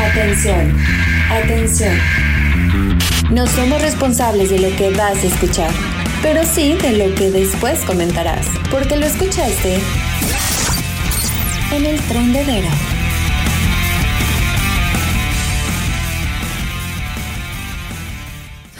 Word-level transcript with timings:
Atención, 0.00 0.76
atención. 1.30 1.94
No 3.30 3.46
somos 3.46 3.82
responsables 3.82 4.48
de 4.48 4.58
lo 4.58 4.74
que 4.76 4.88
vas 4.90 5.22
a 5.22 5.26
escuchar, 5.26 5.70
pero 6.22 6.42
sí 6.42 6.72
de 6.72 6.92
lo 6.92 7.14
que 7.14 7.30
después 7.30 7.84
comentarás, 7.84 8.46
porque 8.70 8.96
lo 8.96 9.04
escuchaste 9.04 9.78
en 11.72 11.84
el 11.84 12.00
trendedero. 12.00 12.70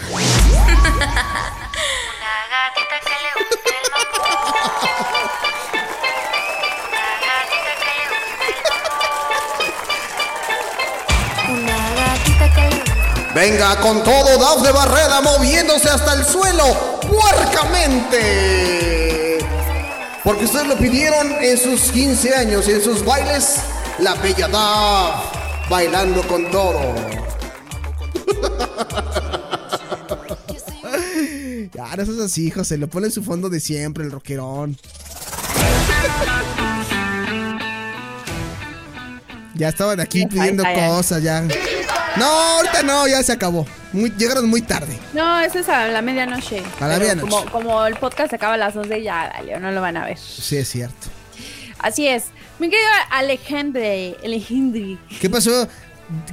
Una 0.09 0.17
gatita 2.51 2.97
que 3.05 3.15
le 3.21 3.31
gusta 3.37 3.69
Venga 13.33 13.77
con 13.77 14.03
todo 14.03 14.37
Dafne 14.37 14.71
Barrera 14.71 15.21
moviéndose 15.21 15.89
hasta 15.89 16.13
el 16.15 16.25
suelo 16.25 16.99
puercamente. 17.09 18.19
Porque 20.23 20.45
ustedes 20.45 20.67
lo 20.67 20.77
pidieron 20.77 21.31
en 21.41 21.57
sus 21.57 21.91
15 21.91 22.35
años, 22.35 22.67
en 22.67 22.83
sus 22.83 23.05
bailes, 23.05 23.55
la 23.99 24.15
bella 24.15 24.47
Daf 24.47 25.69
bailando 25.69 26.21
con 26.27 26.51
todo. 26.51 26.79
Ya, 31.73 31.95
no 31.95 32.05
seas 32.05 32.19
así, 32.19 32.51
José. 32.51 32.77
Lo 32.77 32.89
pone 32.89 33.07
en 33.07 33.13
su 33.13 33.23
fondo 33.23 33.49
de 33.49 33.61
siempre, 33.61 34.03
el 34.03 34.11
rockerón. 34.11 34.77
Ya 39.55 39.69
estaban 39.69 40.01
aquí 40.01 40.25
pidiendo 40.27 40.63
cosas, 40.75 41.23
ya. 41.23 41.47
No, 42.17 42.25
ahorita 42.25 42.83
no, 42.83 43.07
ya 43.07 43.23
se 43.23 43.31
acabó. 43.31 43.65
Muy- 43.93 44.11
llegaron 44.17 44.49
muy 44.49 44.61
tarde. 44.61 44.97
No, 45.13 45.39
eso 45.39 45.59
es 45.59 45.69
a 45.69 45.87
la 45.87 46.01
medianoche. 46.01 46.61
A 46.79 46.87
la 46.87 46.97
medianoche. 46.99 47.29
Como, 47.29 47.45
como 47.51 47.85
el 47.85 47.95
podcast 47.95 48.33
acaba 48.33 48.55
a 48.55 48.57
las 48.57 48.75
11, 48.75 49.01
ya, 49.01 49.31
dale, 49.33 49.59
no 49.59 49.71
lo 49.71 49.81
van 49.81 49.97
a 49.97 50.05
ver. 50.05 50.17
Sí, 50.17 50.57
es 50.57 50.67
cierto. 50.69 51.07
Así 51.79 52.07
es. 52.07 52.25
Mi 52.59 52.69
querido 52.69 52.87
Alejandre, 53.09 54.17
Alejandre, 54.23 54.97
¿Qué 55.19 55.29
pasó? 55.29 55.67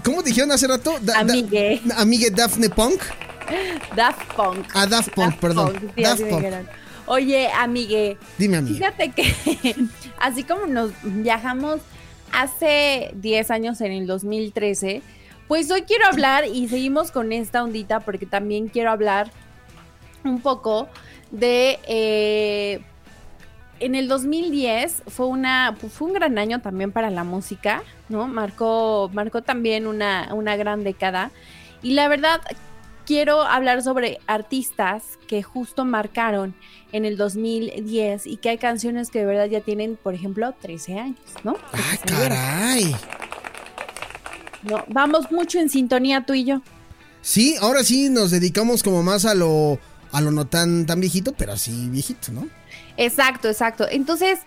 ¿Cómo 0.05 0.23
dijeron 0.23 0.51
hace 0.53 0.67
rato? 0.67 0.99
Da- 1.01 1.15
da- 1.15 1.21
Amigue. 1.21 1.81
amigue 1.97 2.31
Daphne 2.31 2.69
Punk. 2.69 3.01
Daft 3.97 4.35
Punk. 4.35 4.67
Ah, 4.75 4.87
Daft 4.87 5.11
Punk, 5.15 5.37
perdón. 5.37 5.73
Punk, 5.73 5.93
sí, 5.97 6.03
Daft 6.03 6.23
Punk. 6.25 6.45
Oye, 7.07 7.49
amigue, 7.57 8.19
Dime, 8.37 8.59
amigue. 8.59 8.75
fíjate 8.77 9.11
que 9.13 9.75
así 10.21 10.43
como 10.45 10.67
nos 10.67 10.91
viajamos 11.03 11.81
hace 12.33 13.11
10 13.15 13.51
años 13.51 13.81
en 13.81 13.93
el 13.93 14.07
2013, 14.07 15.01
pues 15.49 15.71
hoy 15.71 15.83
quiero 15.83 16.07
hablar 16.07 16.45
y 16.47 16.69
seguimos 16.69 17.11
con 17.11 17.33
esta 17.33 17.63
ondita 17.65 18.01
porque 18.01 18.27
también 18.27 18.69
quiero 18.69 18.91
hablar 18.91 19.31
un 20.25 20.41
poco 20.41 20.89
de... 21.31 21.79
eh, 21.89 22.81
en 23.81 23.95
el 23.95 24.09
2010 24.09 25.05
fue 25.07 25.27
una 25.27 25.77
fue 25.77 26.09
un 26.09 26.15
gran 26.15 26.37
año 26.37 26.61
también 26.61 26.91
para 26.91 27.11
la 27.11 27.23
música, 27.23 27.85
¿no? 28.09 28.27
Marcó 28.27 29.09
marcó 29.13 29.43
también 29.43 29.87
una, 29.87 30.31
una 30.35 30.57
gran 30.57 30.83
década 30.83 31.31
y 31.81 31.93
la 31.93 32.09
verdad 32.09 32.41
quiero 33.07 33.43
hablar 33.43 33.83
sobre 33.83 34.19
artistas 34.27 35.17
que 35.29 35.45
justo 35.45 35.85
marcaron 35.85 36.57
en 36.91 37.05
el 37.05 37.17
2010 37.17 38.27
y 38.27 38.37
que 38.39 38.49
hay 38.51 38.59
canciones 38.59 39.11
que 39.11 39.21
de 39.21 39.27
verdad 39.27 39.47
ya 39.47 39.61
tienen, 39.61 39.97
por 39.97 40.13
ejemplo, 40.13 40.53
13 40.61 40.99
años, 40.99 41.21
¿no? 41.45 41.57
¡Ah, 41.73 41.97
Que 42.03 42.11
salieron. 42.11 42.29
caray! 42.37 42.97
No, 44.69 44.85
vamos 44.89 45.31
mucho 45.31 45.59
en 45.59 45.69
sintonía 45.69 46.25
tú 46.27 46.35
y 46.35 46.45
yo. 46.45 46.63
Sí, 47.23 47.57
ahora 47.61 47.83
sí 47.83 48.09
nos 48.11 48.31
dedicamos 48.31 48.83
como 48.83 49.03
más 49.03 49.25
a 49.25 49.35
lo 49.35 49.79
a 50.13 50.21
lo 50.21 50.31
no 50.31 50.47
tan 50.47 50.87
tan 50.87 51.01
viejito, 51.01 51.33
pero 51.33 51.53
así 51.53 51.89
viejito, 51.91 52.33
¿no? 52.33 52.49
Exacto, 52.97 53.49
exacto. 53.49 53.87
Entonces, 53.91 54.41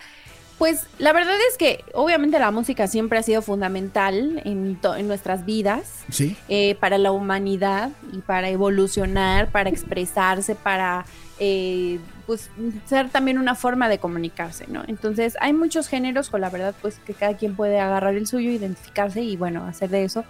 pues 0.57 0.81
la 0.99 1.11
verdad 1.13 1.35
es 1.49 1.57
que 1.57 1.83
obviamente 1.93 2.37
la 2.39 2.51
música 2.51 2.87
siempre 2.87 3.17
ha 3.17 3.23
sido 3.23 3.41
fundamental 3.41 4.41
en, 4.45 4.79
en 4.83 5.07
nuestras 5.07 5.45
vidas. 5.45 5.81
Sí. 6.11 6.35
eh, 6.49 6.75
para 6.79 6.97
la 6.97 7.11
humanidad 7.11 7.89
y 8.13 8.19
para 8.19 8.49
evolucionar, 8.49 9.51
para 9.51 9.69
expresarse, 9.69 10.55
para 10.55 11.05
eh, 11.43 11.99
pues 12.27 12.51
ser 12.85 13.09
también 13.09 13.39
una 13.39 13.55
forma 13.55 13.89
de 13.89 13.97
comunicarse, 13.97 14.67
¿no? 14.67 14.83
Entonces 14.87 15.35
hay 15.41 15.53
muchos 15.53 15.87
géneros 15.87 16.29
con 16.29 16.39
la 16.39 16.51
verdad 16.51 16.75
pues 16.83 16.99
que 16.99 17.15
cada 17.15 17.35
quien 17.35 17.55
puede 17.55 17.79
agarrar 17.79 18.13
el 18.13 18.27
suyo, 18.27 18.51
identificarse 18.51 19.23
y 19.23 19.37
bueno, 19.37 19.65
hacer 19.65 19.89
de 19.89 20.03
eso 20.03 20.23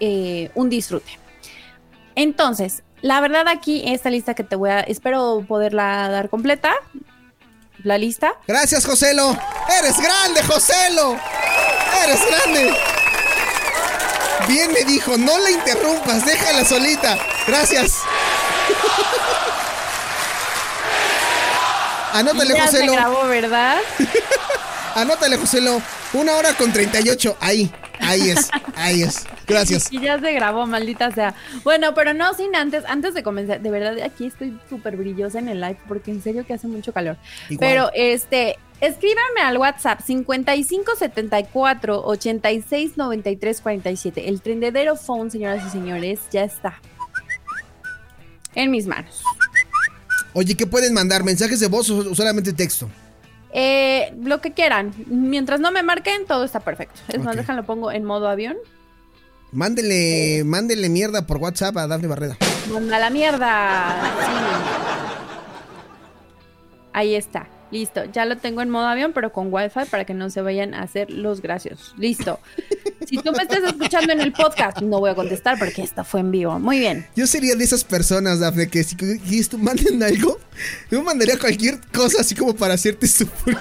eh, 0.00 0.50
un 0.54 0.70
disfrute. 0.70 1.18
Entonces, 2.14 2.82
la 3.02 3.20
verdad 3.20 3.46
aquí 3.46 3.82
esta 3.84 4.08
lista 4.08 4.32
que 4.32 4.42
te 4.42 4.56
voy 4.56 4.70
a, 4.70 4.80
espero 4.80 5.44
poderla 5.46 6.08
dar 6.08 6.30
completa, 6.30 6.72
la 7.84 7.98
lista. 7.98 8.32
Gracias, 8.46 8.86
Joselo. 8.86 9.36
Eres 9.78 9.98
grande, 9.98 10.42
Joselo. 10.44 11.14
Eres 12.04 12.20
grande. 12.26 12.74
Bien 14.48 14.72
me 14.72 14.82
dijo, 14.90 15.18
no 15.18 15.38
la 15.40 15.50
interrumpas, 15.50 16.24
déjala 16.24 16.64
solita. 16.64 17.18
Gracias. 17.46 17.98
Anótale, 22.12 22.54
ya 22.54 22.68
se 22.68 22.86
grabó, 22.86 23.26
¿verdad? 23.26 23.78
Anótale, 24.94 25.36
Joselo. 25.36 25.80
Una 26.12 26.36
hora 26.36 26.54
con 26.54 26.72
38. 26.72 27.36
Ahí, 27.40 27.70
ahí 28.00 28.30
es, 28.30 28.50
ahí 28.74 29.02
es. 29.02 29.26
Gracias. 29.46 29.92
Y 29.92 30.00
ya 30.00 30.18
se 30.18 30.32
grabó, 30.32 30.66
maldita 30.66 31.10
sea. 31.10 31.34
Bueno, 31.64 31.94
pero 31.94 32.14
no 32.14 32.34
sin 32.34 32.54
antes, 32.56 32.84
antes 32.86 33.14
de 33.14 33.22
comenzar, 33.22 33.60
de 33.60 33.70
verdad 33.70 33.98
aquí 34.02 34.26
estoy 34.26 34.58
súper 34.68 34.96
brillosa 34.96 35.38
en 35.38 35.48
el 35.48 35.60
live 35.60 35.78
porque 35.86 36.10
en 36.10 36.22
serio 36.22 36.46
que 36.46 36.54
hace 36.54 36.66
mucho 36.66 36.92
calor. 36.92 37.16
Igual. 37.48 37.58
Pero 37.58 37.90
este, 37.94 38.58
escríbanme 38.80 39.40
al 39.42 39.58
WhatsApp 39.58 40.00
5574 40.04 42.04
86 42.04 42.96
93 42.96 43.60
47. 43.60 44.28
El 44.28 44.42
trendedero 44.42 44.96
phone, 44.96 45.30
señoras 45.30 45.64
y 45.66 45.70
señores, 45.70 46.20
ya 46.30 46.44
está. 46.44 46.80
En 48.54 48.70
mis 48.70 48.86
manos. 48.86 49.22
Oye, 50.34 50.54
¿qué 50.56 50.66
pueden 50.66 50.94
mandar? 50.94 51.24
¿Mensajes 51.24 51.58
de 51.60 51.66
voz 51.68 51.88
o 51.90 52.14
solamente 52.14 52.52
texto? 52.52 52.88
Eh, 53.52 54.12
lo 54.22 54.40
que 54.40 54.52
quieran. 54.52 54.92
Mientras 55.06 55.58
no 55.60 55.70
me 55.72 55.82
marquen, 55.82 56.26
todo 56.26 56.44
está 56.44 56.60
perfecto. 56.60 57.00
Es 57.08 57.18
más, 57.18 57.34
Ok. 57.34 57.40
déjalo 57.40 57.64
pongo 57.64 57.90
en 57.90 58.04
modo 58.04 58.28
avión. 58.28 58.56
Mándele, 59.52 60.42
mándele 60.44 60.90
mierda 60.90 61.26
por 61.26 61.38
WhatsApp 61.38 61.76
a 61.78 61.86
Dafne 61.86 62.06
Barrera. 62.08 62.36
Manda 62.70 62.98
la 62.98 63.08
mierda. 63.08 63.96
Sí. 64.20 64.32
Ahí 66.92 67.14
está. 67.14 67.46
Listo. 67.70 68.04
Ya 68.12 68.24
lo 68.24 68.36
tengo 68.36 68.62
en 68.62 68.70
modo 68.70 68.86
avión, 68.86 69.12
pero 69.14 69.32
con 69.32 69.52
wifi 69.52 69.80
para 69.90 70.04
que 70.04 70.14
no 70.14 70.30
se 70.30 70.40
vayan 70.40 70.74
a 70.74 70.82
hacer 70.82 71.10
los 71.10 71.42
graciosos. 71.42 71.94
Listo. 71.98 72.40
Si 73.06 73.16
tú 73.18 73.32
me 73.32 73.42
estás 73.42 73.62
escuchando 73.62 74.12
en 74.12 74.20
el 74.20 74.32
podcast, 74.32 74.80
no 74.80 75.00
voy 75.00 75.10
a 75.10 75.14
contestar 75.14 75.58
porque 75.58 75.82
esto 75.82 76.04
fue 76.04 76.20
en 76.20 76.30
vivo. 76.30 76.58
Muy 76.58 76.78
bien. 76.78 77.06
Yo 77.16 77.26
sería 77.26 77.54
de 77.56 77.64
esas 77.64 77.84
personas, 77.84 78.40
Dafne, 78.40 78.68
que 78.68 78.84
si 78.84 78.96
quieres 78.96 79.48
tú 79.48 79.58
manden 79.58 80.02
algo, 80.02 80.38
yo 80.90 81.02
mandaría 81.02 81.38
cualquier 81.38 81.78
cosa 81.92 82.20
así 82.20 82.34
como 82.34 82.54
para 82.54 82.74
hacerte 82.74 83.06
sufrir. 83.06 83.56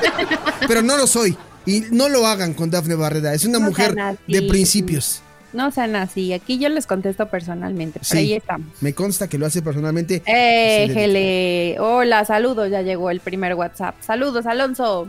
Pero 0.68 0.82
no 0.82 0.96
lo 0.96 1.06
soy. 1.06 1.36
Y 1.64 1.82
no 1.90 2.08
lo 2.08 2.26
hagan 2.26 2.54
con 2.54 2.70
Dafne 2.70 2.94
Barrera. 2.94 3.34
Es 3.34 3.44
una 3.44 3.58
No 3.58 3.66
mujer 3.66 3.94
de 4.26 4.42
principios. 4.42 5.22
No 5.56 5.70
sean 5.70 5.96
así. 5.96 6.32
Aquí 6.32 6.58
yo 6.58 6.68
les 6.68 6.86
contesto 6.86 7.28
personalmente. 7.28 8.00
Sí. 8.02 8.18
ahí 8.18 8.32
estamos. 8.34 8.68
Me 8.80 8.94
consta 8.94 9.28
que 9.28 9.38
lo 9.38 9.46
hace 9.46 9.62
personalmente. 9.62 10.22
Eh, 10.26 10.84
Éjele. 10.84 11.76
Hola, 11.80 12.24
saludos. 12.24 12.70
Ya 12.70 12.82
llegó 12.82 13.10
el 13.10 13.20
primer 13.20 13.54
WhatsApp. 13.54 13.96
Saludos, 14.00 14.46
Alonso. 14.46 15.08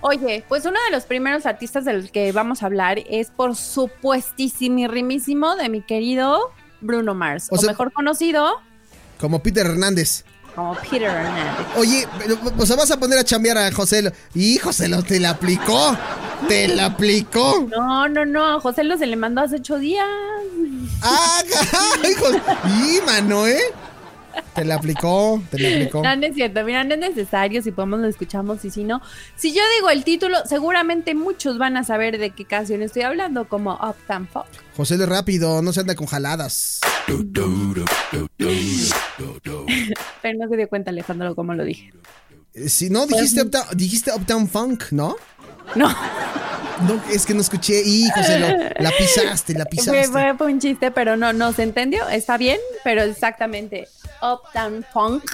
Oye, 0.00 0.44
pues 0.48 0.64
uno 0.64 0.78
de 0.86 0.90
los 0.94 1.04
primeros 1.04 1.44
artistas 1.46 1.84
del 1.84 2.10
que 2.10 2.32
vamos 2.32 2.62
a 2.62 2.66
hablar 2.66 2.98
es 3.10 3.30
por 3.30 3.54
supuestísimo 3.56 5.56
de 5.56 5.68
mi 5.68 5.82
querido 5.82 6.40
Bruno 6.80 7.14
Mars. 7.14 7.48
O 7.50 7.56
O, 7.56 7.58
sea- 7.58 7.70
mejor 7.70 7.92
conocido, 7.92 8.60
Como 9.20 9.42
Peter 9.42 9.66
Hernández. 9.66 10.24
Como 10.56 10.74
Peter 10.74 11.02
Hernández. 11.02 11.66
Oye, 11.76 12.08
o 12.58 12.66
sea, 12.66 12.74
vas 12.76 12.90
a 12.90 12.96
poner 12.98 13.18
a 13.18 13.24
chambear 13.24 13.56
a 13.58 13.70
José. 13.70 14.02
Lo- 14.02 14.10
Y 14.34 14.58
José 14.58 14.88
lo 14.88 15.02
te 15.04 15.20
la 15.20 15.30
aplicó. 15.30 15.96
Te 16.48 16.66
la 16.68 16.86
aplicó. 16.86 17.66
No, 17.70 18.08
no, 18.08 18.24
no, 18.26 18.56
a 18.56 18.60
José 18.60 18.82
lo 18.84 18.98
se 18.98 19.06
le 19.06 19.14
mandó 19.16 19.42
hace 19.42 19.56
ocho 19.56 19.78
días. 19.78 20.04
¡Ah, 21.02 21.42
José! 22.18 22.40
Y 22.88 23.00
mano, 23.06 23.46
¿eh? 23.46 23.60
Te 24.54 24.64
la 24.64 24.76
aplicó, 24.76 25.42
te 25.50 25.58
la 25.58 25.68
aplicó. 25.68 26.02
No, 26.02 26.16
no 26.16 26.26
es 26.26 26.34
cierto, 26.34 26.64
mira, 26.64 26.82
no 26.84 26.94
es 26.94 27.00
necesario, 27.00 27.62
si 27.62 27.72
podemos 27.72 28.00
lo 28.00 28.08
escuchamos 28.08 28.64
y 28.64 28.70
si 28.70 28.84
no. 28.84 29.02
Si 29.36 29.52
yo 29.52 29.62
digo 29.76 29.90
el 29.90 30.02
título, 30.04 30.38
seguramente 30.46 31.14
muchos 31.14 31.58
van 31.58 31.76
a 31.76 31.84
saber 31.84 32.18
de 32.18 32.30
qué 32.30 32.44
canción 32.44 32.82
estoy 32.82 33.02
hablando, 33.02 33.48
como 33.48 33.74
Uptown 33.74 34.26
Funk. 34.28 34.46
José 34.76 34.96
lo 34.96 35.06
rápido, 35.06 35.60
no 35.62 35.72
se 35.72 35.80
anda 35.80 35.94
con 35.94 36.06
jaladas. 36.06 36.80
Pero 40.22 40.38
no 40.38 40.48
se 40.48 40.56
dio 40.56 40.68
cuenta 40.68 40.90
Alejandro 40.90 41.34
cómo 41.34 41.54
lo 41.54 41.64
dije. 41.64 41.92
Eh, 42.54 42.68
Si 42.68 42.90
no, 42.90 43.06
dijiste 43.06 43.42
Uptown, 43.42 43.66
dijiste 43.74 44.10
Uptown 44.14 44.48
Funk, 44.48 44.84
¿no? 44.90 45.16
No, 45.74 45.88
No, 46.86 47.00
es 47.10 47.24
que 47.26 47.34
no 47.34 47.40
escuché. 47.40 47.82
Y 47.84 48.08
José, 48.10 48.38
lo, 48.38 48.48
la 48.82 48.90
pisaste, 48.98 49.54
la 49.54 49.64
pisaste. 49.64 50.08
fue- 50.08 50.34
fue 50.36 50.46
un 50.52 50.60
chiste, 50.60 50.90
pero 50.90 51.16
no, 51.16 51.32
no 51.32 51.52
se 51.52 51.62
entendió. 51.62 52.06
Está 52.08 52.36
bien, 52.36 52.58
pero 52.84 53.02
exactamente 53.02 53.88
Uptown 54.22 54.84
Funk. 54.92 55.24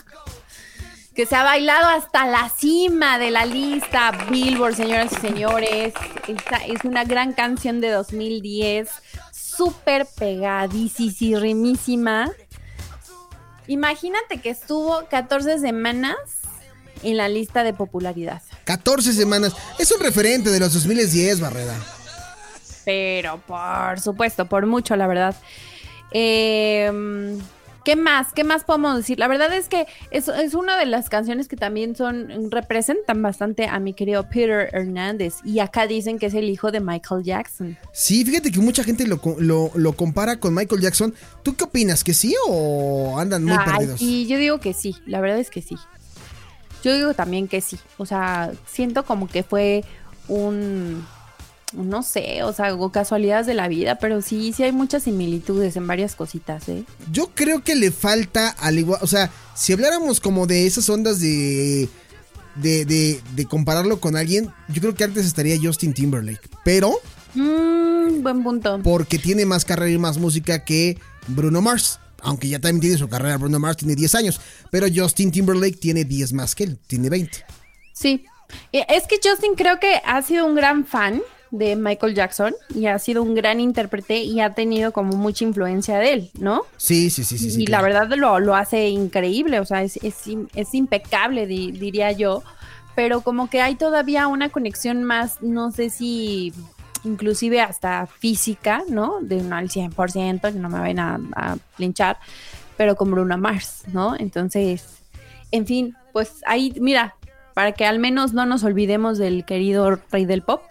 Que 1.15 1.27
se 1.27 1.37
ha 1.37 1.43
bailado 1.43 1.89
hasta 1.89 2.27
la 2.27 2.49
cima 2.49 3.19
de 3.19 3.31
la 3.31 3.45
lista 3.45 4.13
Billboard, 4.31 4.77
señoras 4.77 5.13
y 5.13 5.17
señores. 5.17 5.93
Esta 6.27 6.57
es 6.65 6.85
una 6.85 7.05
gran 7.05 7.35
canción 7.35 7.83
de 7.83 7.91
2010, 7.91 8.89
súper 9.31 10.07
pegadísima. 10.17 12.31
Imagínate 13.67 14.41
que 14.41 14.49
estuvo 14.51 15.05
14 15.11 15.59
semanas 15.59 16.17
en 17.03 17.17
la 17.17 17.29
lista 17.29 17.63
de 17.65 17.73
popularidad. 17.73 18.43
14 18.65 19.13
semanas. 19.13 19.55
Es 19.79 19.91
un 19.93 20.01
referente 20.01 20.51
de 20.51 20.61
los 20.61 20.73
2010, 20.75 21.41
Barreda. 21.41 21.75
Pero 22.85 23.41
por 23.47 24.01
supuesto, 24.01 24.47
por 24.47 24.67
mucho, 24.67 24.97
la 24.97 25.07
verdad. 25.07 25.37
Eh, 26.13 27.39
¿Qué 27.85 27.97
más? 27.97 28.33
¿Qué 28.33 28.45
más 28.45 28.63
podemos 28.63 28.97
decir? 28.97 29.19
La 29.19 29.27
verdad 29.27 29.53
es 29.53 29.69
que 29.69 29.87
es, 30.13 30.29
es 30.29 30.55
una 30.55 30.77
de 30.79 30.87
las 30.87 31.09
canciones 31.09 31.49
que 31.49 31.57
también 31.57 31.97
son, 31.97 32.51
representan 32.53 33.21
bastante 33.23 33.67
a 33.67 33.81
mi 33.81 33.93
querido 33.93 34.29
Peter 34.29 34.69
Hernández. 34.73 35.35
Y 35.45 35.59
acá 35.59 35.89
dicen 35.89 36.19
que 36.21 36.27
es 36.27 36.35
el 36.35 36.49
hijo 36.49 36.71
de 36.71 36.79
Michael 36.79 37.25
Jackson. 37.25 37.77
Sí, 37.93 38.25
fíjate 38.25 38.53
que 38.53 38.61
mucha 38.61 38.85
gente 38.85 39.05
lo, 39.07 39.21
lo, 39.39 39.73
lo 39.75 39.93
compara 39.95 40.37
con 40.39 40.55
Michael 40.55 40.81
Jackson. 40.81 41.13
¿Tú 41.43 41.57
qué 41.57 41.65
opinas? 41.65 42.05
¿Que 42.05 42.15
sí 42.15 42.37
o 42.47 43.19
andan 43.19 43.43
muy 43.45 43.57
Ay, 43.59 43.65
perdidos? 43.73 43.99
sí, 43.99 44.27
yo 44.29 44.39
digo 44.39 44.61
que 44.61 44.75
sí, 44.75 44.95
la 45.07 45.21
verdad 45.21 45.39
es 45.41 45.51
que 45.51 45.61
sí. 45.61 45.77
Yo 46.83 46.93
digo 46.95 47.15
también 47.15 47.49
que 47.49 47.61
sí. 47.61 47.79
O 47.99 48.07
sea, 48.07 48.53
siento 48.71 49.05
como 49.05 49.29
que 49.29 49.43
fue 49.43 49.85
un, 50.29 51.05
no 51.73 52.03
sé, 52.03 52.43
o 52.43 52.53
sea, 52.53 52.77
casualidades 52.93 53.47
de 53.47 53.55
la 53.55 53.69
vida, 53.69 53.97
pero 53.97 54.21
sí, 54.23 54.53
sí 54.53 54.63
hay 54.63 54.73
muchas 54.73 55.05
similitudes 55.05 55.77
en 55.77 55.87
varias 55.87 56.15
cositas, 56.15 56.69
¿eh? 56.69 56.85
Yo 57.11 57.31
creo 57.35 57.63
que 57.65 57.75
le 57.75 57.91
falta 57.91 58.49
al 58.49 58.79
igual, 58.79 59.01
o 59.03 59.07
sea, 59.07 59.31
si 59.55 59.73
habláramos 59.73 60.21
como 60.21 60.47
de 60.47 60.67
esas 60.67 60.89
ondas 60.89 61.21
de, 61.21 61.89
de, 62.57 62.85
de, 62.85 63.21
de 63.35 63.47
compararlo 63.47 64.01
con 64.01 64.17
alguien, 64.17 64.53
yo 64.69 64.81
creo 64.81 64.95
que 64.95 65.05
antes 65.05 65.25
estaría 65.27 65.57
Justin 65.61 65.93
Timberlake, 65.95 66.49
pero 66.65 66.93
Mm, 67.35 68.23
buen 68.23 68.43
punto. 68.43 68.81
porque 68.85 69.19
tiene 69.19 69.47
más 69.47 69.65
carrera 69.65 69.91
y 69.91 69.97
más 69.97 70.19
música 70.19 70.65
que 70.67 70.99
Bruno 71.29 71.63
Mars, 71.63 71.99
aunque 72.23 72.49
ya 72.49 72.59
también 72.59 72.81
tiene 72.81 72.99
su 72.99 73.09
carrera, 73.09 73.37
Bruno 73.37 73.59
Mars 73.59 73.77
tiene 73.79 73.95
10 73.95 74.15
años, 74.15 74.41
pero 74.71 74.87
Justin 74.95 75.31
Timberlake 75.31 75.77
tiene 75.79 76.05
10 76.05 76.33
más 76.33 76.55
que 76.55 76.65
él, 76.65 76.79
tiene 76.87 77.11
20. 77.11 77.45
Sí. 77.93 78.25
Es 78.73 79.07
que 79.07 79.17
Justin 79.23 79.55
creo 79.55 79.79
que 79.81 80.01
ha 80.05 80.21
sido 80.23 80.45
un 80.47 80.55
gran 80.55 80.85
fan 80.85 81.23
de 81.51 81.77
Michael 81.77 82.15
Jackson 82.15 82.55
y 82.75 82.87
ha 82.87 82.99
sido 82.99 83.23
un 83.23 83.35
gran 83.35 83.61
intérprete 83.61 84.23
y 84.23 84.41
ha 84.41 84.55
tenido 84.55 84.93
como 84.93 85.17
mucha 85.17 85.45
influencia 85.45 85.99
de 85.99 86.13
él, 86.15 86.31
¿no? 86.39 86.63
Sí, 86.79 87.11
sí, 87.11 87.25
sí, 87.25 87.37
sí. 87.39 87.51
sí 87.51 87.63
y 87.63 87.67
la 87.67 87.81
claro. 87.81 87.85
verdad 88.09 88.17
lo, 88.19 88.41
lo 88.41 88.55
hace 88.55 88.89
increíble, 88.89 89.61
o 89.61 89.65
sea, 89.67 89.83
es, 89.83 89.97
es, 90.03 90.17
es 90.55 90.75
impecable, 90.75 91.47
di- 91.47 91.73
diría 91.73 92.13
yo, 92.13 92.43
pero 92.95 93.21
como 93.23 93.51
que 93.51 93.61
hay 93.61 93.75
todavía 93.75 94.29
una 94.29 94.49
conexión 94.51 95.03
más, 95.05 95.43
no 95.43 95.71
sé 95.73 95.91
si 95.91 96.53
inclusive 97.05 97.61
hasta 97.61 98.07
física, 98.07 98.83
¿no? 98.89 99.19
De 99.21 99.43
no 99.43 99.57
al 99.57 99.69
100%, 99.69 100.53
que 100.53 100.59
no 100.59 100.69
me 100.69 100.79
vayan 100.79 100.99
a, 101.01 101.21
a 101.35 101.57
linchar, 101.79 102.19
pero 102.77 102.97
con 102.97 103.11
Bruno 103.11 103.37
Mars, 103.39 103.83
¿no? 103.93 104.17
Entonces, 104.17 104.85
en 105.51 105.67
fin, 105.67 105.97
pues 106.13 106.31
ahí, 106.47 106.75
mira, 106.81 107.15
para 107.55 107.73
que 107.73 107.85
al 107.85 107.99
menos 107.99 108.33
no 108.33 108.47
nos 108.47 108.65
olvidemos 108.65 109.19
del 109.19 109.45
querido 109.45 109.99
rey 110.11 110.25
del 110.25 110.43
pop, 110.43 110.63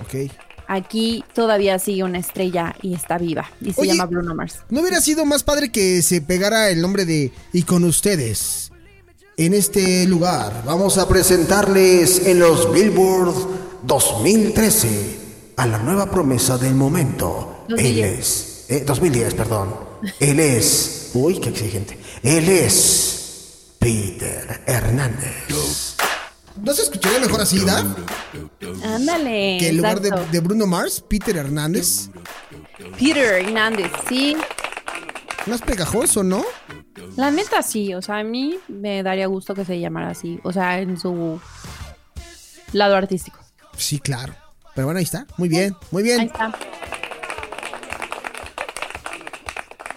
Ok. 0.00 0.30
aquí 0.66 1.24
todavía 1.34 1.78
sigue 1.78 2.02
una 2.02 2.18
estrella 2.18 2.74
y 2.82 2.94
está 2.94 3.18
viva, 3.18 3.50
y 3.60 3.72
se 3.72 3.80
Oye, 3.80 3.90
llama 3.90 4.06
Bruno 4.06 4.34
Mars. 4.34 4.60
¿No 4.70 4.80
hubiera 4.80 5.00
sido 5.00 5.24
más 5.24 5.42
padre 5.44 5.70
que 5.70 6.02
se 6.02 6.20
pegara 6.20 6.70
el 6.70 6.80
nombre 6.80 7.04
de 7.04 7.32
Y 7.52 7.62
con 7.62 7.84
ustedes? 7.84 8.72
En 9.36 9.54
este 9.54 10.04
lugar 10.06 10.62
vamos 10.66 10.98
a 10.98 11.06
presentarles 11.08 12.26
en 12.26 12.40
los 12.40 12.72
Billboard 12.72 13.34
2013 13.84 15.27
a 15.58 15.66
la 15.66 15.78
nueva 15.78 16.10
promesa 16.10 16.56
del 16.56 16.74
momento. 16.74 17.64
Él 17.68 17.76
2010. 17.76 18.18
es... 18.18 18.64
eh, 18.68 18.84
2010, 18.86 19.34
perdón. 19.34 19.74
Él 20.20 20.38
es... 20.40 21.10
Uy, 21.14 21.40
qué 21.40 21.48
exigente. 21.50 21.98
Él 22.22 22.48
es 22.48 23.74
Peter 23.78 24.62
Hernández. 24.66 25.34
¿No 26.62 26.72
se 26.72 26.82
escucharía 26.82 27.18
mejor 27.20 27.40
así, 27.40 27.58
Da? 27.64 27.84
Ándale. 28.84 29.56
Que 29.58 29.68
en 29.68 29.76
lugar 29.78 30.00
de, 30.00 30.10
de 30.30 30.40
Bruno 30.40 30.66
Mars, 30.66 31.04
Peter 31.08 31.36
Hernández. 31.36 32.08
Peter 32.98 33.42
Hernández, 33.44 33.90
sí. 34.08 34.36
Más 35.46 35.60
pegajoso, 35.62 36.22
¿no? 36.22 36.44
La 37.16 37.30
neta 37.30 37.62
sí, 37.62 37.94
o 37.94 38.02
sea, 38.02 38.18
a 38.18 38.22
mí 38.24 38.58
me 38.68 39.02
daría 39.02 39.26
gusto 39.26 39.54
que 39.54 39.64
se 39.64 39.80
llamara 39.80 40.10
así, 40.10 40.38
o 40.42 40.52
sea, 40.52 40.78
en 40.80 40.98
su 40.98 41.40
lado 42.72 42.96
artístico. 42.96 43.38
Sí, 43.76 43.98
claro. 43.98 44.34
Pero 44.78 44.86
bueno, 44.86 44.98
ahí 44.98 45.04
está. 45.04 45.26
Muy 45.36 45.48
bien, 45.48 45.74
muy 45.90 46.04
Ahí 46.04 46.08
bien. 46.08 46.20
está. 46.20 46.52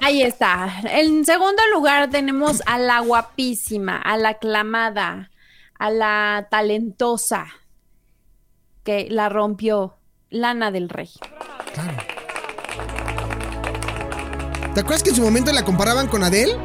Ahí 0.01 0.23
está. 0.23 0.73
En 0.85 1.23
segundo 1.23 1.61
lugar 1.71 2.09
tenemos 2.09 2.63
a 2.65 2.79
la 2.79 2.99
guapísima, 3.01 3.97
a 3.97 4.17
la 4.17 4.29
aclamada, 4.29 5.29
a 5.77 5.91
la 5.91 6.47
talentosa 6.49 7.45
que 8.83 9.05
la 9.11 9.29
rompió, 9.29 9.99
Lana 10.31 10.71
del 10.71 10.89
Rey. 10.89 11.11
Claro. 11.75 11.97
¿Te 14.73 14.79
acuerdas 14.79 15.03
que 15.03 15.11
en 15.11 15.15
su 15.15 15.21
momento 15.21 15.53
la 15.53 15.63
comparaban 15.63 16.07
con 16.07 16.23
Adele? 16.23 16.55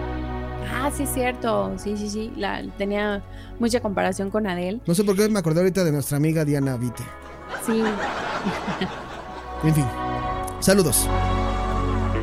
Ah, 0.73 0.90
sí 0.96 1.02
es 1.02 1.12
cierto. 1.12 1.75
Sí, 1.76 1.99
sí, 1.99 2.08
sí. 2.08 2.32
La, 2.35 2.64
tenía 2.78 3.23
mucha 3.58 3.80
comparación 3.80 4.30
con 4.30 4.46
Adele. 4.46 4.80
No 4.87 4.94
sé 4.94 5.04
por 5.04 5.14
qué 5.16 5.28
me 5.28 5.38
acordé 5.38 5.61
ahorita 5.61 5.85
de 5.85 5.92
nuestra 5.92 6.16
amiga 6.16 6.46
Diana 6.46 6.78
Vite. 6.78 7.04
Sí. 7.66 7.82
En 9.64 9.75
fin. 9.75 9.85
Saludos. 10.61 11.06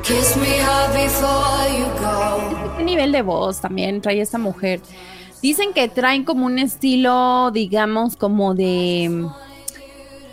Kiss 0.03 0.35
me 0.37 0.59
hard 0.61 0.93
before 0.93 1.77
you 1.79 1.85
go. 2.01 2.77
¿Qué 2.77 2.83
nivel 2.83 3.11
de 3.11 3.21
voz 3.21 3.61
también 3.61 4.01
trae 4.01 4.21
esta 4.21 4.37
mujer? 4.37 4.81
Dicen 5.41 5.73
que 5.73 5.87
traen 5.89 6.23
como 6.23 6.45
un 6.45 6.59
estilo, 6.59 7.51
digamos, 7.51 8.15
como 8.15 8.53
de. 8.55 9.25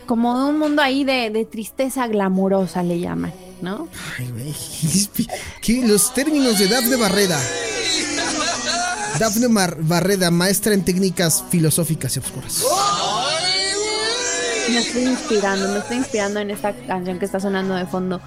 Como 0.06 0.36
de 0.38 0.50
un 0.50 0.58
mundo 0.58 0.82
ahí 0.82 1.04
de, 1.04 1.30
de 1.30 1.44
tristeza 1.44 2.06
glamurosa, 2.08 2.82
le 2.82 2.98
llaman, 2.98 3.32
¿no? 3.62 3.86
Ay, 4.18 4.28
güey. 4.32 4.54
¿Qué? 5.62 5.86
Los 5.86 6.12
términos 6.14 6.58
de 6.58 6.66
Dafne 6.68 6.96
Barreda. 6.96 7.38
Dafne 9.20 9.48
Mar- 9.48 9.76
Barreda, 9.80 10.30
maestra 10.30 10.74
en 10.74 10.84
técnicas 10.84 11.44
filosóficas 11.50 12.16
y 12.16 12.18
obscuras. 12.20 12.64
Me 14.70 14.78
estoy 14.78 15.02
inspirando, 15.04 15.68
me 15.72 15.78
estoy 15.80 15.96
inspirando 15.98 16.40
en 16.40 16.50
esta 16.50 16.72
canción 16.72 17.18
que 17.18 17.24
está 17.24 17.40
sonando 17.40 17.74
de 17.74 17.86
fondo. 17.86 18.20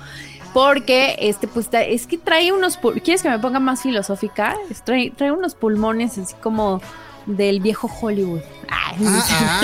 Porque, 0.53 1.15
este, 1.19 1.47
pues, 1.47 1.67
es 1.71 2.05
que 2.05 2.17
trae 2.17 2.51
unos. 2.51 2.77
¿Quieres 3.03 3.23
que 3.23 3.29
me 3.29 3.39
ponga 3.39 3.59
más 3.59 3.81
filosófica? 3.81 4.55
Trae, 4.83 5.11
trae 5.15 5.31
unos 5.31 5.55
pulmones 5.55 6.17
así 6.17 6.35
como 6.41 6.81
del 7.25 7.59
viejo 7.59 7.89
Hollywood. 8.01 8.41
Ay, 8.69 8.97
Ah, 9.07 9.61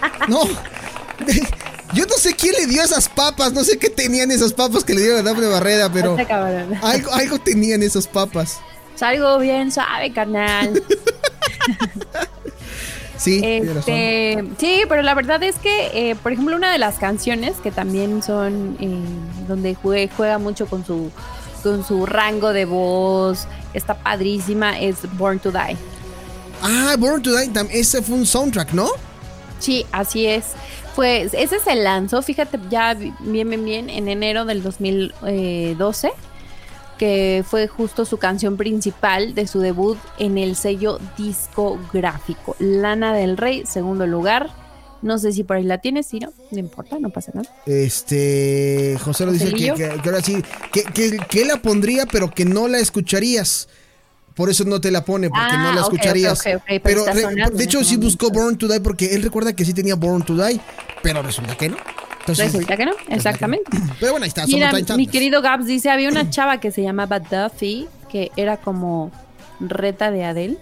ah. 0.00 0.10
No. 0.28 0.40
Yo 1.92 2.06
no 2.06 2.14
sé 2.16 2.34
quién 2.34 2.54
le 2.58 2.66
dio 2.66 2.82
esas 2.82 3.08
papas. 3.08 3.52
No 3.52 3.62
sé 3.64 3.78
qué 3.78 3.90
tenían 3.90 4.30
esas 4.30 4.52
papas 4.52 4.82
que 4.82 4.94
le 4.94 5.02
dieron 5.02 5.20
a 5.20 5.22
Dafne 5.22 5.46
Barreda, 5.46 5.92
pero 5.92 6.16
algo, 6.82 7.12
algo 7.12 7.38
tenían 7.38 7.82
esas 7.82 8.06
papas. 8.06 8.60
Salgo 8.96 9.38
bien 9.38 9.70
suave, 9.70 10.12
carnal. 10.12 10.82
Sí. 13.24 13.40
Este, 13.42 14.44
sí, 14.58 14.82
pero 14.88 15.00
la 15.02 15.14
verdad 15.14 15.42
es 15.42 15.56
que, 15.56 16.10
eh, 16.10 16.14
por 16.16 16.32
ejemplo, 16.32 16.56
una 16.56 16.70
de 16.70 16.78
las 16.78 16.96
canciones 16.98 17.56
que 17.62 17.70
también 17.70 18.22
son 18.22 18.76
eh, 18.80 18.98
donde 19.48 19.76
jue- 19.76 20.10
juega 20.16 20.38
mucho 20.38 20.66
con 20.66 20.84
su 20.84 21.10
con 21.62 21.82
su 21.86 22.04
rango 22.04 22.52
de 22.52 22.66
voz, 22.66 23.46
está 23.72 23.94
padrísima, 23.94 24.78
es 24.78 24.96
Born 25.16 25.38
to 25.38 25.50
Die. 25.50 25.76
Ah, 26.62 26.94
Born 26.98 27.22
to 27.22 27.34
Die, 27.34 27.50
ese 27.70 28.02
fue 28.02 28.16
un 28.16 28.26
soundtrack, 28.26 28.72
¿no? 28.74 28.88
Sí, 29.60 29.86
así 29.90 30.26
es. 30.26 30.44
Pues 30.94 31.32
ese 31.32 31.58
se 31.60 31.74
lanzó, 31.76 32.20
fíjate, 32.20 32.58
ya 32.68 32.92
bien, 32.92 33.48
bien, 33.48 33.64
bien, 33.64 33.88
en 33.88 34.08
enero 34.08 34.44
del 34.44 34.62
2012, 34.62 36.12
que 37.04 37.44
fue 37.46 37.68
justo 37.68 38.06
su 38.06 38.16
canción 38.16 38.56
principal 38.56 39.34
de 39.34 39.46
su 39.46 39.60
debut 39.60 39.98
en 40.18 40.38
el 40.38 40.56
sello 40.56 40.98
discográfico. 41.18 42.56
Lana 42.58 43.12
del 43.12 43.36
Rey, 43.36 43.64
segundo 43.66 44.06
lugar. 44.06 44.48
No 45.02 45.18
sé 45.18 45.32
si 45.32 45.44
por 45.44 45.58
ahí 45.58 45.64
la 45.64 45.76
tienes, 45.78 46.06
si 46.06 46.18
no, 46.18 46.32
no 46.50 46.58
importa, 46.58 46.98
no 46.98 47.10
pasa 47.10 47.30
nada. 47.34 47.46
Este, 47.66 48.96
José 49.04 49.26
lo 49.26 49.32
dice 49.32 49.44
que, 49.52 49.68
¿Joselillo? 49.68 49.74
que- 49.74 50.00
que 50.02 50.08
ahora 50.08 50.22
sí, 50.22 50.42
que, 50.72 51.18
que, 51.28 51.44
la 51.44 51.58
pondría, 51.60 52.06
pero 52.06 52.30
que 52.30 52.46
no 52.46 52.68
la 52.68 52.78
escucharías. 52.78 53.68
Por 54.34 54.48
eso 54.48 54.64
no 54.64 54.80
te 54.80 54.90
la 54.90 55.04
pone, 55.04 55.28
porque 55.28 55.44
Ah, 55.50 55.58
no 55.62 55.72
la 55.74 55.82
ok, 55.86 55.92
escucharías. 55.92 56.40
ok, 56.40 56.80
pero 56.82 57.04
re- 57.04 57.50
de 57.52 57.64
hecho 57.64 57.80
ese 57.80 57.90
sí 57.90 57.96
buscó. 57.98 58.30
Born 58.30 58.56
to 58.56 58.66
Die 58.66 58.80
porque 58.80 59.14
él 59.14 59.22
recuerda 59.22 59.52
que 59.52 59.66
sí 59.66 59.74
tenía 59.74 59.94
Born 59.94 60.22
to 60.24 60.34
Die, 60.36 60.58
pero 61.02 61.22
resulta 61.22 61.54
que 61.54 61.68
no. 61.68 61.76
Entonces, 62.24 62.52
Resulta 62.54 62.78
que 62.78 62.86
no, 62.86 62.92
exactamente. 63.08 63.70
Pero 64.00 64.12
bueno, 64.12 64.24
ahí 64.24 64.28
está. 64.28 64.46
Mira, 64.46 64.72
mi 64.96 65.06
querido 65.06 65.42
Gabs 65.42 65.66
dice, 65.66 65.90
había 65.90 66.08
una 66.08 66.30
chava 66.30 66.58
que 66.58 66.70
se 66.70 66.80
llamaba 66.82 67.20
Duffy, 67.20 67.86
que 68.08 68.32
era 68.34 68.56
como 68.56 69.12
reta 69.60 70.10
de 70.10 70.24
Adele. 70.24 70.58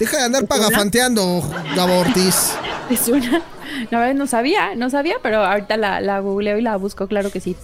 Deja 0.00 0.16
de 0.16 0.24
andar 0.24 0.42
¿Te 0.42 0.48
suena? 0.48 0.66
pagafanteando, 0.66 1.42
Gabo 1.76 2.00
Ortiz. 2.00 2.56
Es 2.90 3.06
una. 3.06 3.42
La 3.90 4.00
verdad 4.00 4.14
no 4.14 4.26
sabía, 4.26 4.74
no 4.74 4.90
sabía, 4.90 5.16
pero 5.22 5.44
ahorita 5.44 5.76
la, 5.76 6.00
la 6.00 6.18
googleo 6.18 6.58
y 6.58 6.62
la 6.62 6.76
busco, 6.76 7.06
claro 7.06 7.30
que 7.30 7.40
sí. 7.40 7.56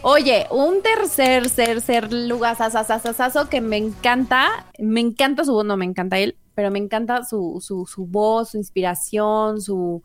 Oye, 0.00 0.46
un 0.50 0.80
tercer, 0.82 1.50
tercer 1.50 2.10
lugar 2.10 2.56
sasasasasazo 2.56 3.50
que 3.50 3.60
me 3.60 3.76
encanta, 3.76 4.64
me 4.78 5.00
encanta 5.00 5.44
su 5.44 5.52
voz, 5.52 5.66
no 5.66 5.76
me 5.76 5.84
encanta 5.84 6.18
él, 6.18 6.36
pero 6.56 6.70
me 6.70 6.78
encanta 6.78 7.22
su, 7.22 7.62
su, 7.64 7.86
su 7.86 8.06
voz, 8.06 8.50
su 8.52 8.56
inspiración, 8.56 9.60
su, 9.60 10.02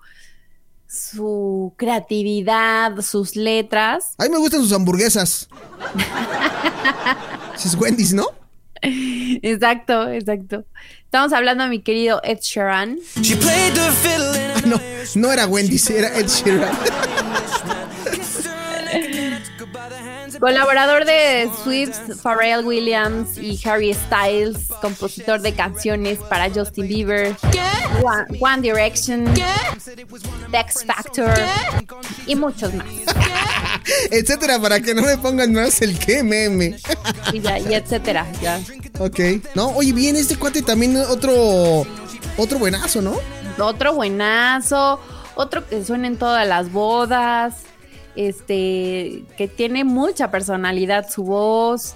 su 0.86 1.74
creatividad, 1.78 3.00
sus 3.02 3.38
letras. 3.38 4.16
A 4.18 4.26
mí 4.26 4.30
me 4.30 4.38
gustan 4.38 4.62
sus 4.62 4.74
hamburguesas. 4.74 5.50
Es 7.64 7.76
Wendy's, 7.76 8.12
¿no? 8.12 8.26
Exacto, 8.82 10.10
exacto. 10.10 10.66
Estamos 11.04 11.32
hablando 11.32 11.64
de 11.64 11.70
mi 11.70 11.84
querido 11.84 12.20
Ed 12.24 12.40
Sheeran. 12.42 12.98
Ah, 13.18 14.62
no, 14.66 14.82
no 15.14 15.32
era 15.32 15.46
Wendy's, 15.46 15.88
era 15.92 16.08
Ed 16.18 16.28
Sheeran. 16.28 16.72
Colaborador 20.42 21.06
de 21.06 21.52
Swift, 21.64 22.20
Pharrell 22.20 22.66
Williams 22.66 23.38
y 23.38 23.60
Harry 23.64 23.94
Styles, 23.94 24.58
compositor 24.82 25.40
de 25.40 25.54
canciones 25.54 26.18
para 26.18 26.50
Justin 26.50 26.88
Bieber, 26.88 27.36
One, 28.04 28.40
One 28.40 28.62
Direction, 28.64 29.32
The 29.36 30.60
X 30.62 30.84
Factor 30.84 31.32
y 32.26 32.36
muchos 32.36 32.74
más. 32.74 32.88
Etcétera, 34.12 34.60
para 34.60 34.80
que 34.80 34.96
no 34.96 35.04
me 35.04 35.16
pongan 35.20 35.54
más 35.54 35.80
el 35.84 36.00
que 36.00 36.24
meme. 36.24 36.76
Y, 37.32 37.40
ya, 37.40 37.60
y 37.60 37.76
etcétera. 37.76 38.26
Ya. 38.42 38.60
Ok. 38.98 39.20
No, 39.54 39.70
oye, 39.70 39.94
bien, 39.94 40.16
este 40.16 40.38
cuate 40.38 40.64
también 40.64 40.98
otro. 40.98 41.86
Otro 42.38 42.58
buenazo, 42.58 43.04
¿no? 43.04 43.16
Otro 43.60 43.94
buenazo, 43.94 45.00
otro 45.36 45.68
que 45.68 45.86
suena 45.86 46.08
en 46.08 46.18
todas 46.18 46.48
las 46.48 46.72
bodas, 46.72 47.58
este, 48.16 49.24
que 49.38 49.48
tiene 49.48 49.84
mucha 49.84 50.32
personalidad 50.32 51.10
su 51.10 51.24
voz. 51.24 51.96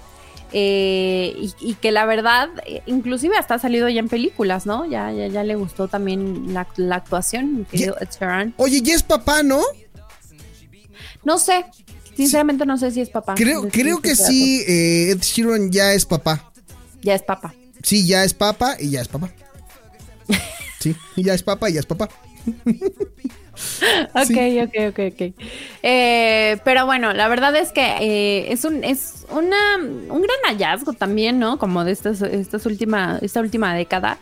eh, 0.52 1.34
y, 1.38 1.52
y 1.60 1.74
que 1.74 1.90
la 1.90 2.06
verdad, 2.06 2.48
eh, 2.66 2.82
inclusive 2.86 3.36
hasta 3.36 3.54
ha 3.54 3.58
salido 3.58 3.88
ya 3.88 3.98
en 4.00 4.08
películas, 4.08 4.64
¿no? 4.64 4.84
Ya, 4.86 5.10
ya, 5.12 5.26
ya 5.26 5.42
le 5.42 5.56
gustó 5.56 5.88
también 5.88 6.54
la, 6.54 6.66
la 6.76 6.96
actuación, 6.96 7.58
mi 7.58 7.64
querido 7.64 7.96
Ed 8.00 8.08
Sheeran. 8.10 8.54
Oye, 8.56 8.80
ya 8.80 8.94
es 8.94 9.02
papá, 9.02 9.42
¿no? 9.42 9.60
No 11.24 11.38
sé, 11.38 11.64
sinceramente 12.16 12.64
no 12.64 12.78
sé 12.78 12.92
si 12.92 13.00
es 13.00 13.10
papá. 13.10 13.34
Creo, 13.34 13.68
creo 13.68 14.00
que 14.00 14.14
sí, 14.14 14.62
eh, 14.68 15.10
Ed 15.10 15.20
Sheeran 15.20 15.70
ya 15.72 15.92
es 15.92 16.06
papá. 16.06 16.52
Ya 17.02 17.14
es 17.14 17.22
papá. 17.22 17.52
Sí, 17.82 18.06
ya 18.06 18.22
es 18.24 18.32
papá 18.32 18.76
y 18.78 18.90
ya 18.90 19.00
es 19.02 19.08
papá. 19.08 19.30
Sí, 20.80 20.94
ya 21.16 21.34
es 21.34 21.42
papá 21.42 21.68
y 21.70 21.74
ya 21.74 21.80
es 21.80 21.86
papá. 21.86 22.08
Ok, 24.14 24.24
Sí. 24.26 24.60
ok, 24.60 24.74
ok, 24.90 24.98
ok. 25.12 25.32
Eh, 25.82 26.58
pero 26.64 26.86
bueno, 26.86 27.12
la 27.12 27.28
verdad 27.28 27.54
es 27.56 27.72
que 27.72 27.82
eh, 28.00 28.52
es 28.52 28.64
un 28.64 28.84
es 28.84 29.26
una, 29.30 29.76
un 29.78 30.22
gran 30.22 30.38
hallazgo 30.46 30.92
también, 30.92 31.38
¿no? 31.38 31.58
Como 31.58 31.84
de 31.84 31.92
estas, 31.92 32.22
estas 32.22 32.66
última, 32.66 33.18
esta 33.22 33.40
última 33.40 33.74
década. 33.74 34.18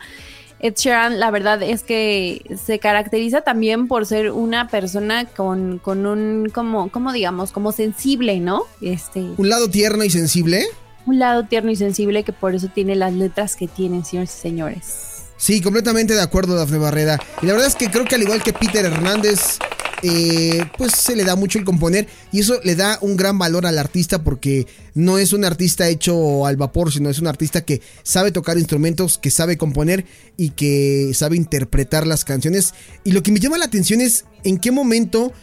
Ed 0.59 0.75
Sheeran, 0.75 1.19
la 1.19 1.31
verdad 1.31 1.61
es 1.61 1.83
que 1.83 2.41
se 2.57 2.79
caracteriza 2.79 3.41
también 3.41 3.87
por 3.87 4.05
ser 4.05 4.31
una 4.31 4.69
persona 4.69 5.25
con, 5.25 5.79
con 5.79 6.05
un, 6.05 6.49
como, 6.53 6.89
como 6.89 7.11
digamos, 7.11 7.51
como 7.51 7.71
sensible, 7.73 8.39
¿no? 8.39 8.63
Este, 8.81 9.19
Un 9.37 9.49
lado 9.49 9.69
tierno 9.69 10.03
y 10.05 10.09
sensible. 10.09 10.63
un 11.05 11.19
lado 11.19 11.43
tierno 11.45 11.71
y 11.71 11.75
sensible 11.75 12.23
que 12.23 12.33
por 12.33 12.55
eso 12.55 12.69
tiene 12.69 12.95
las 12.95 13.13
letras 13.13 13.55
que 13.55 13.67
tiene, 13.67 14.03
señores 14.05 14.35
y 14.35 14.39
señores. 14.41 15.14
Sí, 15.37 15.61
completamente 15.61 16.13
de 16.13 16.21
acuerdo, 16.21 16.55
Dafne 16.55 16.77
Barrera. 16.77 17.19
Y 17.41 17.45
la 17.45 17.53
verdad 17.53 17.67
es 17.67 17.75
que 17.75 17.89
creo 17.89 18.05
que 18.05 18.15
al 18.15 18.21
igual 18.21 18.41
que 18.41 18.53
Peter 18.53 18.85
Hernández, 18.85 19.59
eh, 20.01 20.63
pues 20.77 20.93
se 20.93 21.15
le 21.15 21.23
da 21.23 21.35
mucho 21.35 21.57
el 21.57 21.65
componer 21.65 22.07
y 22.31 22.39
eso 22.39 22.59
le 22.63 22.75
da 22.75 22.99
un 23.01 23.17
gran 23.17 23.37
valor 23.37 23.65
al 23.65 23.77
artista 23.77 24.23
porque 24.23 24.67
no 24.93 25.17
es 25.17 25.33
un 25.33 25.43
artista 25.43 25.87
hecho 25.87 26.45
al 26.45 26.57
vapor, 26.57 26.91
sino 26.91 27.09
es 27.09 27.19
un 27.19 27.27
artista 27.27 27.65
que 27.65 27.81
sabe 28.03 28.31
tocar 28.31 28.57
instrumentos, 28.57 29.17
que 29.17 29.31
sabe 29.31 29.57
componer 29.57 30.05
y 30.37 30.51
que 30.51 31.11
sabe 31.13 31.35
interpretar 31.35 32.07
las 32.07 32.23
canciones. 32.23 32.73
Y 33.03 33.11
lo 33.11 33.23
que 33.23 33.31
me 33.31 33.39
llama 33.39 33.57
la 33.57 33.65
atención 33.65 33.99
es 33.99 34.25
en 34.43 34.57
qué 34.57 34.71
momento 34.71 35.33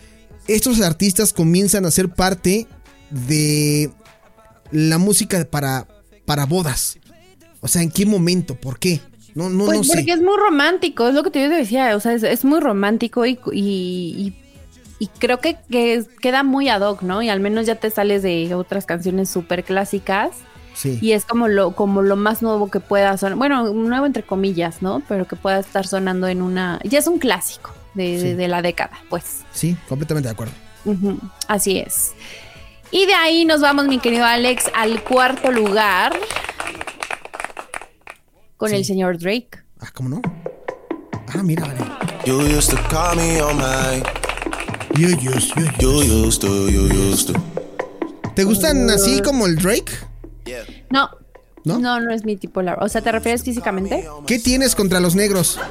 estos 0.48 0.80
artistas 0.80 1.32
comienzan 1.32 1.84
a 1.84 1.90
ser 1.90 2.08
parte 2.08 2.66
de 3.10 3.90
la 4.70 4.98
música 4.98 5.44
para, 5.50 5.86
para 6.24 6.46
bodas. 6.46 6.98
O 7.60 7.68
sea, 7.68 7.82
¿en 7.82 7.90
qué 7.90 8.06
momento? 8.06 8.54
¿Por 8.54 8.78
qué? 8.78 9.00
No, 9.34 9.48
no, 9.48 9.64
Pues 9.66 9.78
no 9.78 9.84
sé. 9.84 9.94
porque 9.94 10.12
es 10.12 10.20
muy 10.20 10.36
romántico, 10.36 11.08
es 11.08 11.14
lo 11.14 11.22
que 11.22 11.30
te 11.30 11.48
decía, 11.48 11.96
o 11.96 12.00
sea, 12.00 12.12
es, 12.12 12.22
es 12.22 12.44
muy 12.44 12.60
romántico 12.60 13.24
y, 13.26 13.38
y, 13.52 13.60
y- 14.28 14.34
y 14.98 15.06
creo 15.18 15.38
que, 15.40 15.56
que 15.70 16.04
queda 16.20 16.42
muy 16.44 16.68
ad 16.68 16.82
hoc, 16.82 17.02
¿no? 17.02 17.22
Y 17.22 17.28
al 17.28 17.40
menos 17.40 17.66
ya 17.66 17.74
te 17.74 17.90
sales 17.90 18.22
de 18.22 18.54
otras 18.54 18.86
canciones 18.86 19.28
súper 19.30 19.64
clásicas 19.64 20.30
Sí. 20.74 20.98
y 21.02 21.12
es 21.12 21.24
como 21.24 21.48
lo, 21.48 21.72
como 21.72 22.02
lo 22.02 22.14
más 22.16 22.40
nuevo 22.40 22.70
que 22.70 22.78
pueda 22.80 23.16
sonar, 23.18 23.36
bueno, 23.36 23.72
nuevo 23.74 24.06
entre 24.06 24.22
comillas, 24.22 24.80
¿no? 24.80 25.02
Pero 25.08 25.26
que 25.26 25.34
pueda 25.36 25.58
estar 25.58 25.86
sonando 25.86 26.28
en 26.28 26.40
una, 26.40 26.78
ya 26.84 26.98
es 27.00 27.06
un 27.08 27.18
clásico 27.18 27.72
de, 27.94 28.16
Sí. 28.18 28.24
de- 28.28 28.36
de 28.36 28.48
la 28.48 28.62
década, 28.62 28.92
pues. 29.10 29.40
Sí, 29.52 29.76
completamente 29.88 30.28
de 30.28 30.32
acuerdo. 30.32 30.52
Así 31.48 31.78
es. 31.78 32.12
Y 32.90 33.06
de 33.06 33.14
ahí 33.14 33.44
nos 33.44 33.60
vamos, 33.60 33.86
mi 33.86 33.98
querido 33.98 34.24
Alex, 34.24 34.70
al 34.74 35.02
cuarto 35.02 35.50
lugar 35.50 36.12
con 38.62 38.70
Sí. 38.70 38.76
el 38.76 38.84
señor 38.84 39.18
Drake. 39.18 39.58
Ah, 39.80 39.88
¿cómo 39.92 40.08
no? 40.08 40.22
Ah, 41.34 41.42
mira, 41.42 41.64
vale. 41.66 41.80
You 42.24 42.40
used 42.56 42.70
to 42.70 42.76
call 42.88 43.16
me 43.16 43.42
on 43.42 43.56
my. 43.56 44.00
Yo, 44.94 45.08
yo, 45.08 45.32
yo, 45.32 45.64
yo. 45.80 46.02
You 46.04 46.26
used 46.28 46.40
to, 46.42 46.68
you 46.68 46.82
used 46.86 47.32
to. 47.34 47.40
¿Te 48.36 48.44
gustan 48.44 48.88
así 48.88 49.20
como 49.20 49.46
el 49.48 49.56
Drake? 49.56 49.90
No. 50.90 51.08
¿No? 51.64 51.78
¿No? 51.80 51.98
No, 52.00 52.12
es 52.12 52.24
mi 52.24 52.36
tipo. 52.36 52.62
la- 52.62 52.74
O 52.80 52.88
sea, 52.88 53.00
¿te 53.02 53.10
refieres 53.10 53.42
físicamente? 53.42 54.06
¿Qué 54.28 54.38
tienes 54.38 54.76
contra 54.76 55.00
los 55.00 55.16
negros? 55.16 55.58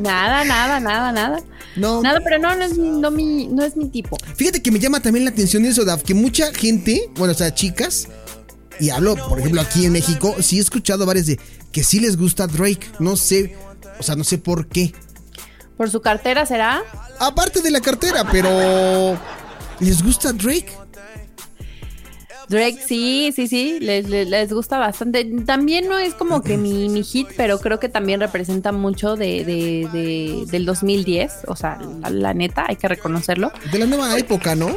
Nada, 0.00 0.44
nada, 0.44 0.80
nada, 0.80 1.12
nada. 1.12 1.42
No. 1.74 2.00
Nada, 2.02 2.20
pero 2.24 2.38
no, 2.38 2.54
no 2.54 2.64
es, 2.64 2.78
no 2.78 3.10
mi, 3.10 3.46
no 3.48 3.62
es 3.64 3.76
mi 3.76 3.88
tipo. 3.88 4.16
Fíjate 4.36 4.62
que 4.62 4.70
me 4.70 4.78
llama 4.78 5.00
también 5.00 5.24
la 5.24 5.30
atención 5.30 5.64
eso, 5.66 5.84
Daf, 5.84 6.02
que 6.02 6.14
mucha 6.14 6.52
gente, 6.54 7.10
bueno, 7.16 7.32
o 7.32 7.36
sea, 7.36 7.52
chicas, 7.54 8.08
y 8.80 8.90
hablo, 8.90 9.16
por 9.28 9.38
ejemplo, 9.38 9.60
aquí 9.60 9.86
en 9.86 9.92
México, 9.92 10.34
sí 10.40 10.58
he 10.58 10.60
escuchado 10.60 11.06
varias 11.06 11.26
de 11.26 11.38
que 11.72 11.82
sí 11.84 12.00
les 12.00 12.16
gusta 12.16 12.46
Drake. 12.46 12.86
No 12.98 13.16
sé, 13.16 13.56
o 13.98 14.02
sea, 14.02 14.14
no 14.16 14.24
sé 14.24 14.38
por 14.38 14.66
qué. 14.68 14.92
¿Por 15.76 15.90
su 15.90 16.00
cartera 16.00 16.46
será? 16.46 16.82
Aparte 17.18 17.60
de 17.62 17.70
la 17.70 17.80
cartera, 17.80 18.24
pero 18.30 19.18
¿les 19.80 20.02
gusta 20.02 20.32
Drake? 20.32 20.72
Drake, 22.48 22.78
sí, 22.86 23.32
sí, 23.34 23.48
sí, 23.48 23.78
les, 23.80 24.08
les, 24.08 24.28
les 24.28 24.52
gusta 24.52 24.78
bastante. 24.78 25.24
También 25.44 25.88
no 25.88 25.98
es 25.98 26.14
como 26.14 26.42
que 26.42 26.56
mi, 26.56 26.88
mi 26.88 27.02
hit, 27.02 27.26
pero 27.36 27.58
creo 27.58 27.80
que 27.80 27.88
también 27.88 28.20
representa 28.20 28.70
mucho 28.70 29.16
de, 29.16 29.44
de- 29.44 29.88
de- 29.92 30.44
del 30.46 30.64
2010. 30.64 31.32
O 31.48 31.56
sea, 31.56 31.76
la, 32.02 32.08
la 32.10 32.34
neta, 32.34 32.64
hay 32.68 32.76
que 32.76 32.86
reconocerlo. 32.86 33.50
De 33.72 33.80
la 33.80 33.86
nueva 33.86 34.16
época, 34.16 34.54
¿no? 34.54 34.68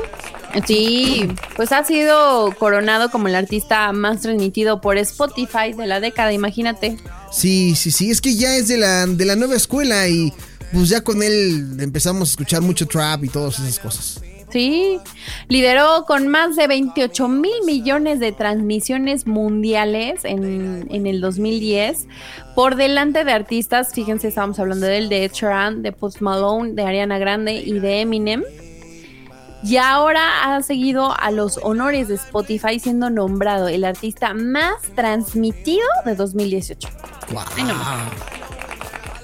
Sí, 0.66 1.28
pues 1.56 1.72
ha 1.72 1.84
sido 1.84 2.54
coronado 2.58 3.12
como 3.12 3.28
el 3.28 3.36
artista 3.36 3.92
más 3.92 4.22
transmitido 4.22 4.82
por 4.82 4.98
Spotify 4.98 5.74
de 5.76 5.88
la 5.88 6.00
década, 6.00 6.34
imagínate. 6.34 6.98
Sí, 7.32 7.76
sí, 7.76 7.92
sí, 7.92 8.10
es 8.10 8.22
que 8.22 8.36
ya 8.36 8.56
es 8.56 8.68
de 8.68 8.78
la, 8.78 9.06
de 9.06 9.26
la 9.26 9.36
nueva 9.36 9.56
escuela 9.56 10.08
y 10.08 10.34
pues 10.74 10.90
ya 10.90 11.02
con 11.02 11.24
él 11.24 11.78
empezamos 11.80 12.30
a 12.30 12.32
escuchar 12.32 12.62
mucho 12.62 12.88
trap 12.88 13.24
y 13.24 13.30
todas 13.30 13.60
esas 13.60 13.80
cosas. 13.80 14.22
Sí, 14.52 15.00
lideró 15.48 16.06
con 16.08 16.28
más 16.28 16.56
de 16.56 16.66
28 16.66 17.28
mil 17.28 17.54
millones 17.66 18.20
de 18.20 18.32
transmisiones 18.32 19.28
mundiales 19.28 20.26
en, 20.26 20.88
en 20.90 21.06
el 21.06 21.22
2010, 21.22 22.08
por 22.56 22.76
delante 22.76 23.24
de 23.24 23.32
artistas, 23.32 23.94
fíjense, 23.94 24.30
estábamos 24.30 24.58
hablando 24.60 24.88
del 24.88 25.08
de 25.08 25.26
Ed 25.26 25.34
Sheeran, 25.34 25.84
de 25.84 25.92
Post 25.92 26.22
Malone, 26.22 26.74
de 26.74 26.82
Ariana 26.82 27.20
Grande 27.20 27.54
y 27.54 27.74
de 27.74 28.02
Eminem. 28.02 28.44
Y 29.64 29.76
ahora 29.78 30.56
ha 30.56 30.64
seguido 30.64 31.14
a 31.20 31.32
los 31.32 31.58
honores 31.62 32.08
de 32.08 32.16
Spotify 32.16 32.80
siendo 32.80 33.10
nombrado 33.10 33.68
el 33.68 33.84
artista 33.84 34.34
más 34.34 34.76
transmitido 34.96 35.86
de 36.06 36.16
2018. 36.16 36.88
Guau. 37.32 37.46
Ay, 37.58 37.64
no. 37.64 37.76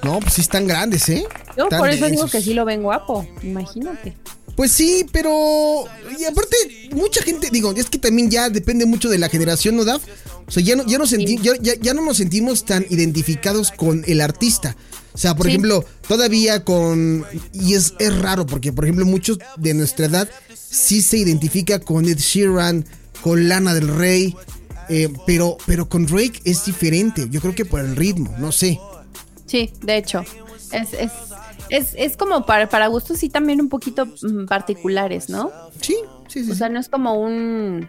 No, 0.03 0.19
pues 0.19 0.33
sí 0.35 0.41
están 0.41 0.67
grandes, 0.67 1.07
¿eh? 1.09 1.25
Yo 1.57 1.63
Están 1.63 1.79
por 1.79 1.89
eso 1.89 2.07
digo 2.07 2.27
que 2.27 2.41
sí 2.41 2.53
lo 2.53 2.65
ven 2.65 2.83
guapo, 2.83 3.25
imagínate. 3.41 4.15
Pues 4.55 4.71
sí, 4.71 5.05
pero. 5.11 5.85
Y 6.19 6.25
aparte, 6.25 6.55
mucha 6.91 7.21
gente, 7.23 7.49
digo, 7.51 7.73
es 7.75 7.89
que 7.89 7.97
también 7.97 8.29
ya 8.29 8.49
depende 8.49 8.85
mucho 8.85 9.09
de 9.09 9.17
la 9.17 9.29
generación, 9.29 9.75
¿no, 9.75 9.83
Daf? 9.83 10.01
O 10.47 10.51
sea, 10.51 10.61
ya 10.63 10.75
no, 10.75 10.85
ya 10.85 10.97
no, 10.97 11.05
senti- 11.07 11.39
ya, 11.41 11.53
ya- 11.59 11.73
ya 11.81 11.93
no 11.93 12.03
nos 12.03 12.17
sentimos 12.17 12.65
tan 12.65 12.85
identificados 12.89 13.71
con 13.71 14.03
el 14.07 14.21
artista. 14.21 14.75
O 15.15 15.17
sea, 15.17 15.33
por 15.35 15.45
Sí. 15.47 15.53
ejemplo, 15.53 15.83
todavía 16.07 16.63
con. 16.63 17.25
Y 17.51 17.73
es, 17.73 17.93
es 17.99 18.15
raro, 18.19 18.45
porque, 18.45 18.71
por 18.71 18.83
ejemplo, 18.85 19.05
muchos 19.05 19.39
de 19.57 19.73
nuestra 19.73 20.05
edad 20.05 20.29
sí 20.53 21.01
se 21.01 21.17
identifica 21.17 21.79
con 21.79 22.05
Ed 22.07 22.17
Sheeran, 22.19 22.85
con 23.21 23.47
Lana 23.49 23.73
del 23.73 23.87
Rey. 23.87 24.35
eh, 24.87 25.09
pero, 25.25 25.57
pero 25.65 25.89
con 25.89 26.05
Drake 26.05 26.39
es 26.43 26.65
diferente. 26.65 27.27
Yo 27.31 27.41
creo 27.41 27.55
que 27.55 27.65
por 27.65 27.79
el 27.79 27.95
ritmo, 27.95 28.35
no 28.37 28.51
sé. 28.51 28.79
Sí, 29.47 29.71
de 29.81 29.97
hecho. 29.97 30.23
Es, 30.71 30.93
es, 30.93 31.11
es, 31.69 31.93
es 31.97 32.17
como 32.17 32.45
para, 32.45 32.69
para 32.69 32.87
gustos 32.87 33.19
sí 33.19 33.29
también 33.29 33.61
un 33.61 33.69
poquito 33.69 34.05
mm, 34.05 34.45
particulares, 34.45 35.29
¿no? 35.29 35.51
Sí, 35.81 35.95
sí, 36.27 36.43
sí. 36.43 36.51
O 36.51 36.55
sea, 36.55 36.69
no 36.69 36.79
es 36.79 36.89
como 36.89 37.13
un 37.13 37.87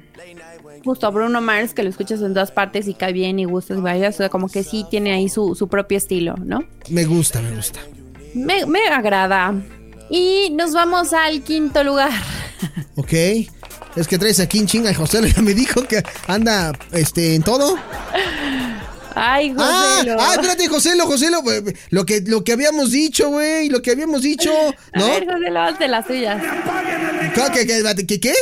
justo 0.85 1.06
a 1.06 1.11
Bruno 1.11 1.40
Mars 1.40 1.75
que 1.75 1.83
lo 1.83 1.90
escuchas 1.90 2.21
en 2.23 2.33
todas 2.33 2.50
partes 2.52 2.87
y 2.88 2.95
cae 2.95 3.12
bien 3.12 3.38
y 3.38 3.45
gustas 3.45 3.78
y 3.78 3.80
vayas. 3.80 4.14
O 4.14 4.18
sea, 4.18 4.28
como 4.28 4.49
que 4.49 4.62
sí 4.62 4.85
tiene 4.90 5.12
ahí 5.12 5.28
su, 5.28 5.54
su 5.54 5.68
propio 5.68 5.99
estilo, 5.99 6.35
¿no? 6.37 6.64
Me 6.88 7.04
gusta, 7.04 7.42
me 7.42 7.54
gusta. 7.54 7.80
Me, 8.35 8.66
me 8.66 8.87
agrada. 8.88 9.54
Y 10.11 10.50
nos 10.50 10.73
vamos 10.73 11.12
al 11.12 11.42
quinto 11.42 11.83
lugar. 11.83 12.11
Ok. 12.97 13.12
Es 13.97 14.06
que 14.06 14.18
traes 14.18 14.40
aquí 14.40 14.59
en 14.59 14.66
chinga 14.66 14.90
y 14.90 14.95
José 14.95 15.21
ya 15.35 15.42
me 15.42 15.54
dijo 15.54 15.83
que 15.85 16.02
anda 16.26 16.73
este, 16.92 17.35
en 17.35 17.42
todo. 17.42 17.76
Ay, 19.18 19.54
Ah, 19.58 19.96
José. 20.02 20.16
ah, 20.20 20.32
espérate, 20.35 20.68
José, 20.68 20.90
José, 21.00 21.28
lo 21.30 22.04
que, 22.04 22.20
lo 22.26 22.44
que 22.44 22.52
habíamos 22.52 22.90
dicho, 22.92 23.30
güey, 23.30 23.70
lo 23.70 23.80
que 23.80 23.92
habíamos 23.92 24.20
dicho, 24.20 24.50
A 24.92 24.99
¿no? 24.99 25.06
ver, 25.06 25.25
José, 25.25 25.58
hazte 25.58 25.88
las 25.88 26.06
tuyas. 26.06 26.42
¿Qué, 27.35 27.66
qué, 27.66 27.66
qué, 27.66 28.06
qué, 28.06 28.20
qué? 28.20 28.35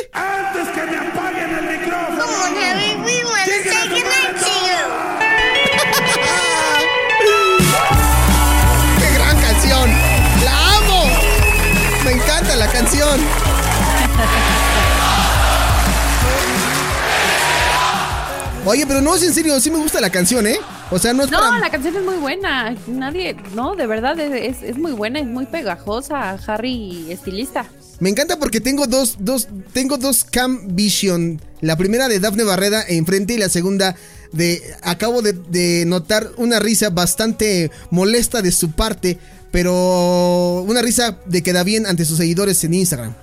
¡Qué 8.99 9.11
gran 9.14 9.40
canción! 9.40 9.90
¡La 10.45 10.76
amo! 10.76 11.04
Me 12.04 12.12
encanta 12.12 12.57
la 12.57 12.66
canción. 12.69 13.21
Oye, 18.66 18.87
pero 18.87 19.02
no 19.02 19.14
es 19.14 19.23
en 19.23 19.35
serio, 19.35 19.61
sí 19.61 19.71
me 19.71 19.76
gusta 19.78 20.00
la 20.00 20.09
canción, 20.09 20.47
¿eh? 20.47 20.56
O 20.90 20.99
sea, 20.99 21.12
no 21.12 21.25
es 21.25 21.30
No, 21.30 21.38
para... 21.38 21.59
la 21.59 21.71
canción 21.71 21.97
es 21.97 22.02
muy 22.02 22.16
buena. 22.16 22.75
Nadie, 22.87 23.37
no, 23.54 23.75
de 23.76 23.87
verdad, 23.87 24.18
es, 24.18 24.56
es, 24.56 24.62
es 24.62 24.78
muy 24.78 24.92
buena, 24.92 25.21
es 25.21 25.26
muy 25.26 25.44
pegajosa. 25.44 26.38
Harry, 26.47 27.06
estilista. 27.11 27.66
Me 28.00 28.09
encanta 28.09 28.38
porque 28.38 28.61
tengo 28.61 28.87
dos, 28.87 29.16
dos, 29.18 29.49
tengo 29.75 29.99
dos 29.99 30.25
Cam 30.25 30.75
Vision. 30.75 31.40
La 31.61 31.76
primera 31.76 32.09
de 32.09 32.21
Dafne 32.21 32.42
Barreda 32.44 32.83
enfrente 32.88 33.35
y 33.35 33.38
la 33.38 33.50
segunda 33.50 33.97
de. 34.33 34.62
Acabo 34.83 35.21
de, 35.21 35.35
de 35.35 35.85
notar 35.87 36.30
una 36.38 36.59
risa 36.59 36.88
bastante 36.88 37.71
molesta 37.90 38.40
de 38.40 38.50
su 38.50 38.73
parte, 38.73 39.18
pero 39.52 40.62
una 40.66 40.80
risa 40.80 41.18
de 41.26 41.42
que 41.42 41.52
da 41.52 41.64
bien 41.64 41.87
ante 41.87 42.06
sus 42.06 42.16
seguidores 42.16 42.64
en 42.64 42.75
Instagram. 42.75 43.14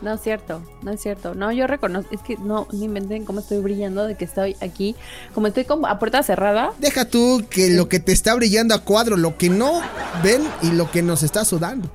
No 0.00 0.12
es 0.12 0.20
cierto, 0.20 0.62
no 0.82 0.92
es 0.92 1.00
cierto. 1.00 1.34
No, 1.34 1.50
yo 1.50 1.66
reconozco, 1.66 2.14
es 2.14 2.20
que 2.20 2.36
no, 2.36 2.68
ni 2.72 2.84
inventen 2.84 3.24
cómo 3.24 3.40
estoy 3.40 3.58
brillando 3.58 4.06
de 4.06 4.16
que 4.16 4.24
estoy 4.24 4.56
aquí. 4.60 4.94
Como 5.34 5.48
estoy 5.48 5.64
como 5.64 5.86
a 5.86 5.98
puerta 5.98 6.22
cerrada. 6.22 6.72
Deja 6.78 7.04
tú 7.04 7.44
que 7.50 7.70
lo 7.70 7.88
que 7.88 7.98
te 7.98 8.12
está 8.12 8.34
brillando 8.34 8.74
a 8.74 8.78
cuadro, 8.78 9.16
lo 9.16 9.36
que 9.36 9.48
no 9.48 9.82
ven 10.22 10.42
y 10.62 10.70
lo 10.70 10.90
que 10.90 11.02
nos 11.02 11.22
está 11.22 11.44
sudando. 11.44 11.90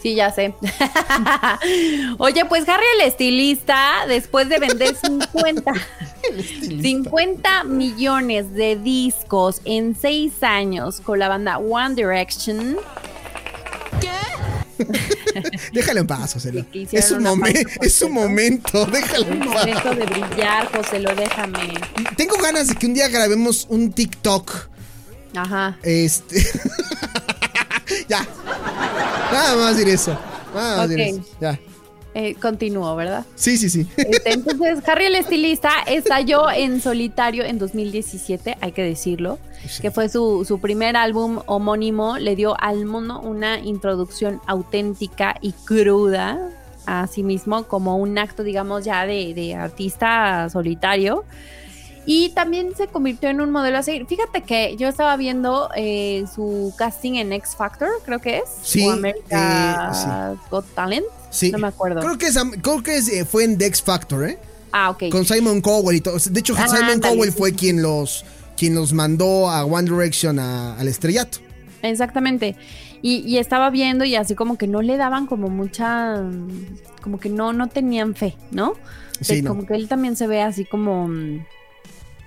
Sí, 0.00 0.14
ya 0.14 0.30
sé. 0.30 0.54
Oye, 2.18 2.44
pues 2.44 2.68
Harry 2.68 2.84
el 3.00 3.08
estilista, 3.08 4.06
después 4.06 4.48
de 4.48 4.58
vender 4.58 4.94
50, 5.32 5.72
50 6.80 7.64
millones 7.64 8.54
de 8.54 8.76
discos 8.76 9.60
en 9.64 9.96
6 9.96 10.42
años 10.42 11.00
con 11.00 11.18
la 11.18 11.28
banda 11.28 11.58
One 11.58 11.94
Direction, 11.94 12.76
Déjalo 15.72 16.00
en 16.00 16.06
paz, 16.06 16.34
José. 16.34 16.64
Es 16.92 17.10
un, 17.10 17.24
momen- 17.24 17.66
es 17.80 18.02
un 18.02 18.12
momento, 18.12 18.86
déjalo 18.86 19.24
es 19.24 19.30
en 19.32 19.38
paz. 19.40 19.48
momento 19.66 19.94
de 19.94 20.06
brillar, 20.06 20.76
José, 20.76 21.00
lo 21.00 21.14
déjame. 21.14 21.74
Tengo 22.16 22.36
ganas 22.38 22.68
de 22.68 22.74
que 22.76 22.86
un 22.86 22.94
día 22.94 23.08
grabemos 23.08 23.66
un 23.68 23.92
TikTok. 23.92 24.52
Ajá. 25.36 25.76
Este. 25.82 26.42
ya. 28.08 28.26
Nada 29.32 29.56
más 29.56 29.76
decir 29.76 29.92
eso. 29.92 30.18
Nada 30.54 30.76
más 30.78 30.88
decir 30.88 31.14
Ok. 31.14 31.20
eso. 31.20 31.36
Ya. 31.40 31.60
Eh, 32.16 32.36
continúo, 32.40 32.94
¿verdad? 32.94 33.24
Sí, 33.34 33.58
sí, 33.58 33.68
sí. 33.68 33.88
Este, 33.96 34.32
entonces, 34.34 34.88
Harry 34.88 35.06
el 35.06 35.16
estilista 35.16 35.70
estalló 35.86 36.48
en 36.50 36.80
solitario 36.80 37.42
en 37.44 37.58
2017, 37.58 38.56
hay 38.60 38.72
que 38.72 38.82
decirlo, 38.84 39.38
Sí. 39.68 39.82
que 39.82 39.90
fue 39.90 40.08
su, 40.08 40.44
su 40.46 40.60
primer 40.60 40.96
álbum 40.96 41.40
homónimo, 41.46 42.18
le 42.18 42.36
dio 42.36 42.54
al 42.60 42.84
mundo 42.84 43.18
una 43.20 43.58
introducción 43.58 44.40
auténtica 44.46 45.36
y 45.40 45.52
cruda 45.64 46.38
a 46.86 47.06
sí 47.06 47.22
mismo 47.22 47.64
como 47.64 47.96
un 47.96 48.18
acto, 48.18 48.42
digamos, 48.42 48.84
ya 48.84 49.06
de, 49.06 49.32
de 49.34 49.54
artista 49.54 50.48
solitario. 50.50 51.24
Y 52.06 52.28
también 52.30 52.76
se 52.76 52.86
convirtió 52.88 53.30
en 53.30 53.40
un 53.40 53.50
modelo 53.50 53.78
a 53.78 53.82
seguir. 53.82 54.04
Fíjate 54.06 54.42
que 54.42 54.76
yo 54.76 54.88
estaba 54.88 55.16
viendo 55.16 55.70
eh, 55.74 56.24
su 56.34 56.74
casting 56.76 57.14
en 57.14 57.32
X 57.32 57.56
Factor, 57.56 57.88
creo 58.04 58.18
que 58.18 58.38
es. 58.38 58.44
Sí, 58.62 58.86
o 58.86 58.92
America 58.92 59.90
eh, 60.34 60.36
Got 60.50 60.66
Talent. 60.74 61.06
Sí. 61.34 61.50
No 61.50 61.58
me 61.58 61.66
acuerdo. 61.68 62.00
Creo 62.00 62.16
que, 62.16 62.26
es, 62.26 62.38
creo 62.62 62.82
que 62.82 62.96
es, 62.96 63.08
eh, 63.08 63.24
fue 63.24 63.44
en 63.44 63.58
Dex 63.58 63.82
Factor, 63.82 64.24
¿eh? 64.28 64.38
Ah, 64.72 64.90
ok. 64.90 65.04
Con 65.10 65.24
Simon 65.24 65.60
Cowell 65.60 65.96
y 65.96 66.00
todo. 66.00 66.16
De 66.30 66.40
hecho, 66.40 66.54
Ah, 66.56 66.68
Simon 66.68 67.00
Cowell 67.00 67.32
sí, 67.32 67.36
fue 67.38 67.52
quien 67.52 67.82
los, 67.82 68.24
quien 68.56 68.74
los 68.74 68.92
mandó 68.92 69.50
a 69.50 69.64
One 69.64 69.90
Direction 69.90 70.38
a- 70.38 70.76
al 70.78 70.86
estrellato. 70.88 71.38
Exactamente. 71.82 72.56
Y, 73.02 73.16
y 73.26 73.38
estaba 73.38 73.68
viendo 73.70 74.04
y 74.04 74.16
así 74.16 74.34
como 74.34 74.56
que 74.56 74.66
no 74.66 74.80
le 74.80 74.96
daban 74.96 75.26
como 75.26 75.48
mucha, 75.48 76.22
como 77.02 77.18
que 77.20 77.28
no, 77.28 77.52
no 77.52 77.68
tenían 77.68 78.14
fe, 78.14 78.36
¿no? 78.50 78.74
Sí, 79.20 79.42
no. 79.42 79.50
Como 79.50 79.66
que 79.66 79.74
él 79.74 79.88
también 79.88 80.16
se 80.16 80.26
ve 80.26 80.40
así 80.40 80.64
como, 80.64 81.08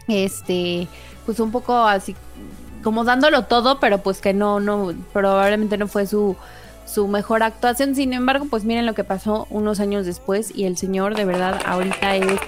este, 0.08 0.88
pues 1.26 1.40
un 1.40 1.52
poco 1.52 1.76
así, 1.86 2.16
como 2.84 3.04
dándolo 3.04 3.46
todo, 3.46 3.80
pero 3.80 4.02
pues 4.04 4.20
que 4.22 4.34
no, 4.34 4.60
no, 4.60 4.94
probablemente 5.14 5.78
no 5.78 5.88
fue 5.88 6.06
su, 6.08 6.36
su 6.88 7.08
mejor 7.08 7.44
actuación. 7.44 7.96
Sin 7.96 8.14
embargo, 8.14 8.48
pues 8.50 8.64
miren 8.64 8.86
lo 8.86 8.94
que 8.94 9.04
pasó 9.04 9.48
unos 9.50 9.80
años 9.80 10.06
después 10.06 10.52
y 10.56 10.66
el 10.66 10.78
señor 10.78 11.16
de 11.16 11.26
verdad 11.26 11.60
ahorita 11.66 12.16
es 12.16 12.40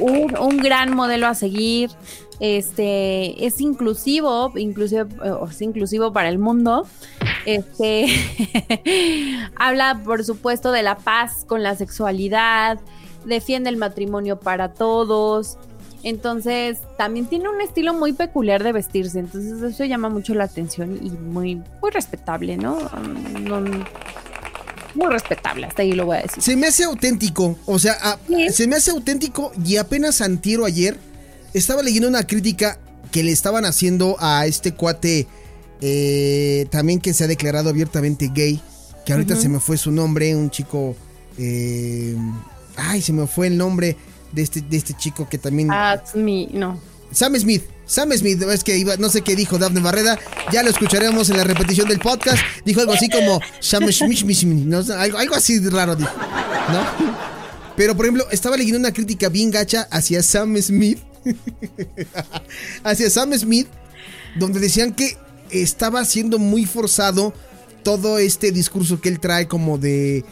un, 0.00 0.36
un 0.36 0.56
gran 0.58 0.94
modelo 0.94 1.26
a 1.26 1.34
seguir. 1.34 1.90
Este 2.40 3.44
es 3.44 3.60
inclusivo, 3.60 4.52
inclusive 4.56 5.06
inclusivo 5.60 6.12
para 6.12 6.30
el 6.30 6.38
mundo. 6.38 6.86
Este 7.44 8.06
habla, 9.56 10.00
por 10.04 10.24
supuesto, 10.24 10.72
de 10.72 10.82
la 10.82 10.96
paz 10.96 11.44
con 11.46 11.62
la 11.62 11.76
sexualidad, 11.76 12.80
defiende 13.26 13.68
el 13.68 13.76
matrimonio 13.76 14.40
para 14.40 14.72
todos. 14.72 15.58
Entonces, 16.02 16.78
también 16.96 17.26
tiene 17.26 17.48
un 17.48 17.60
estilo 17.60 17.92
muy 17.94 18.12
peculiar 18.12 18.62
de 18.62 18.72
vestirse. 18.72 19.18
Entonces, 19.18 19.62
eso 19.62 19.84
llama 19.84 20.08
mucho 20.08 20.34
la 20.34 20.44
atención 20.44 20.98
y 21.02 21.10
muy, 21.10 21.56
muy 21.82 21.90
respetable, 21.92 22.56
¿no? 22.56 22.78
No- 23.40 23.60
muy 24.94 25.06
respetable, 25.06 25.66
hasta 25.66 25.82
ahí 25.82 25.92
lo 25.92 26.04
voy 26.06 26.16
a 26.16 26.22
decir. 26.22 26.42
Se 26.42 26.56
me 26.56 26.66
hace 26.66 26.82
auténtico. 26.84 27.56
O 27.66 27.78
sea, 27.78 27.96
a- 28.02 28.18
Sí. 28.26 28.48
se 28.50 28.66
me 28.66 28.74
hace 28.76 28.90
auténtico 28.90 29.52
y 29.64 29.76
apenas 29.76 30.20
antiero 30.20 30.64
ayer 30.64 30.98
estaba 31.54 31.82
leyendo 31.82 32.08
una 32.08 32.24
crítica 32.26 32.76
que 33.12 33.22
le 33.22 33.30
estaban 33.30 33.64
haciendo 33.64 34.16
a 34.18 34.46
este 34.46 34.72
cuate 34.74 35.26
eh, 35.82 36.66
también 36.70 37.00
que 37.00 37.14
se 37.14 37.24
ha 37.24 37.26
declarado 37.26 37.70
abiertamente 37.70 38.30
gay. 38.34 38.60
Que 39.06 39.12
ahorita 39.14 39.34
se 39.36 39.48
me 39.48 39.60
fue 39.60 39.78
su 39.78 39.90
nombre, 39.92 40.34
un 40.36 40.50
chico... 40.50 40.94
eh, 41.38 42.14
ay, 42.76 43.00
se 43.00 43.12
me 43.12 43.26
fue 43.26 43.46
el 43.46 43.56
nombre 43.56 43.96
de 44.32 44.42
este, 44.42 44.60
de 44.60 44.76
este 44.76 44.94
chico 44.94 45.28
que 45.28 45.38
también... 45.38 45.70
Ah, 45.70 46.02
mi, 46.14 46.48
no. 46.52 46.80
Sam 47.12 47.36
Smith. 47.36 47.64
Sam 47.86 48.12
Smith, 48.12 48.40
es 48.42 48.62
que 48.62 48.78
iba, 48.78 48.96
no 48.98 49.08
sé 49.08 49.22
qué 49.22 49.34
dijo 49.34 49.58
Daphne 49.58 49.80
Barreda, 49.80 50.16
ya 50.52 50.62
lo 50.62 50.70
escucharemos 50.70 51.28
en 51.28 51.38
la 51.38 51.44
repetición 51.44 51.88
del 51.88 51.98
podcast. 51.98 52.38
Dijo 52.64 52.80
algo 52.80 52.92
así 52.92 53.08
como 53.08 53.40
Sam 53.58 53.90
Smith, 53.90 54.64
no 54.64 54.78
algo, 54.78 55.18
algo 55.18 55.34
así 55.34 55.58
raro 55.68 55.96
dijo, 55.96 56.12
¿no? 56.72 57.20
Pero 57.76 57.96
por 57.96 58.04
ejemplo, 58.04 58.26
estaba 58.30 58.56
leyendo 58.56 58.78
una 58.78 58.92
crítica 58.92 59.28
bien 59.28 59.50
gacha 59.50 59.88
hacia 59.90 60.22
Sam 60.22 60.56
Smith, 60.62 61.00
hacia 62.84 63.10
Sam 63.10 63.32
Smith, 63.36 63.66
donde 64.36 64.60
decían 64.60 64.94
que 64.94 65.16
estaba 65.50 66.04
siendo 66.04 66.38
muy 66.38 66.66
forzado 66.66 67.34
todo 67.82 68.18
este 68.18 68.52
discurso 68.52 69.00
que 69.00 69.08
él 69.08 69.18
trae 69.18 69.48
como 69.48 69.78
de 69.78 70.24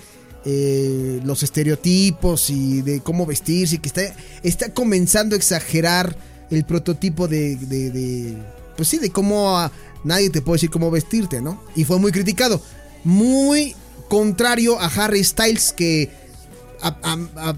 eh, 0.45 1.21
los 1.25 1.43
estereotipos 1.43 2.51
y 2.51 2.83
de 2.83 3.01
cómo 3.01 3.27
vestirse, 3.27 3.77
y 3.77 3.79
que 3.79 3.89
está, 3.89 4.03
está 4.43 4.73
comenzando 4.73 5.35
a 5.35 5.39
exagerar 5.39 6.17
el 6.51 6.65
prototipo 6.65 7.29
de, 7.29 8.37
pues 8.77 8.89
sí, 8.89 8.99
de 8.99 9.11
cómo 9.11 9.71
nadie 10.05 10.31
te 10.31 10.41
puede 10.41 10.57
decir 10.57 10.71
cómo 10.71 10.91
vestirte, 10.91 11.43
¿no? 11.43 11.63
Y 11.75 11.85
fue 11.85 11.99
muy 11.99 12.13
criticado. 12.13 12.61
Muy 13.05 13.75
contrario 14.09 14.79
a 14.81 14.87
Harry 14.87 15.23
Styles, 15.23 15.73
que 15.73 16.11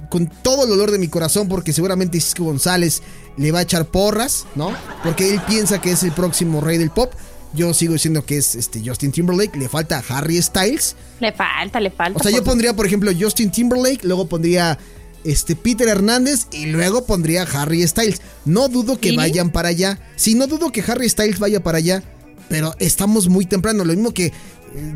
con 0.09 0.29
todo 0.43 0.65
el 0.65 0.71
dolor 0.71 0.91
de 0.91 0.99
mi 0.99 1.09
corazón, 1.09 1.49
porque 1.49 1.73
seguramente 1.73 2.21
Cisco 2.21 2.45
González 2.45 3.03
le 3.37 3.53
va 3.53 3.61
a 3.61 3.63
echar 3.63 3.87
porras, 3.87 4.47
¿no? 4.55 4.73
Porque 5.05 5.31
él 5.31 5.41
piensa 5.47 5.81
que 5.81 5.93
es 5.93 6.03
el 6.03 6.13
próximo 6.13 6.61
rey 6.61 6.79
del 6.79 6.91
pop. 6.91 7.13
Yo 7.53 7.75
sigo 7.75 7.95
diciendo 7.95 8.25
que 8.25 8.37
es 8.37 8.55
este 8.55 8.81
Justin 8.85 9.11
Timberlake, 9.11 9.57
le 9.59 9.69
falta 9.69 10.03
Harry 10.09 10.41
Styles. 10.41 10.95
Le 11.19 11.33
falta, 11.33 11.81
le 11.81 11.91
falta. 11.91 12.19
O 12.19 12.23
sea, 12.23 12.31
yo 12.31 12.45
pondría, 12.45 12.75
por 12.75 12.87
ejemplo, 12.87 13.11
Justin 13.19 13.51
Timberlake, 13.51 14.05
luego 14.05 14.29
pondría 14.29 14.79
este 15.25 15.57
Peter 15.57 15.89
Hernández 15.89 16.47
y 16.53 16.67
luego 16.67 17.05
pondría 17.07 17.43
Harry 17.43 17.87
Styles. 17.87 18.23
No 18.45 18.69
dudo 18.69 18.99
que 19.01 19.11
¿Sí? 19.11 19.17
vayan 19.17 19.51
para 19.51 19.69
allá. 19.69 19.99
Sí, 20.17 20.35
no 20.35 20.47
dudo 20.47 20.71
que 20.71 20.83
Harry 20.87 21.09
Styles 21.09 21.39
vaya 21.41 21.63
para 21.63 21.79
allá, 21.79 22.03
pero 22.49 22.75
estamos 22.79 23.29
muy 23.29 23.47
temprano. 23.47 23.85
Lo 23.85 23.93
mismo 23.95 24.15
que 24.15 24.27
eh, 24.27 24.33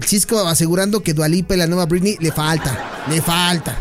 Cisco 0.07 0.39
asegurando 0.47 1.03
que 1.03 1.13
Dualipa 1.13 1.55
y 1.55 1.59
la 1.59 1.67
nueva 1.67 1.87
Britney 1.87 2.17
le 2.21 2.31
falta, 2.31 3.05
le 3.11 3.21
falta, 3.21 3.77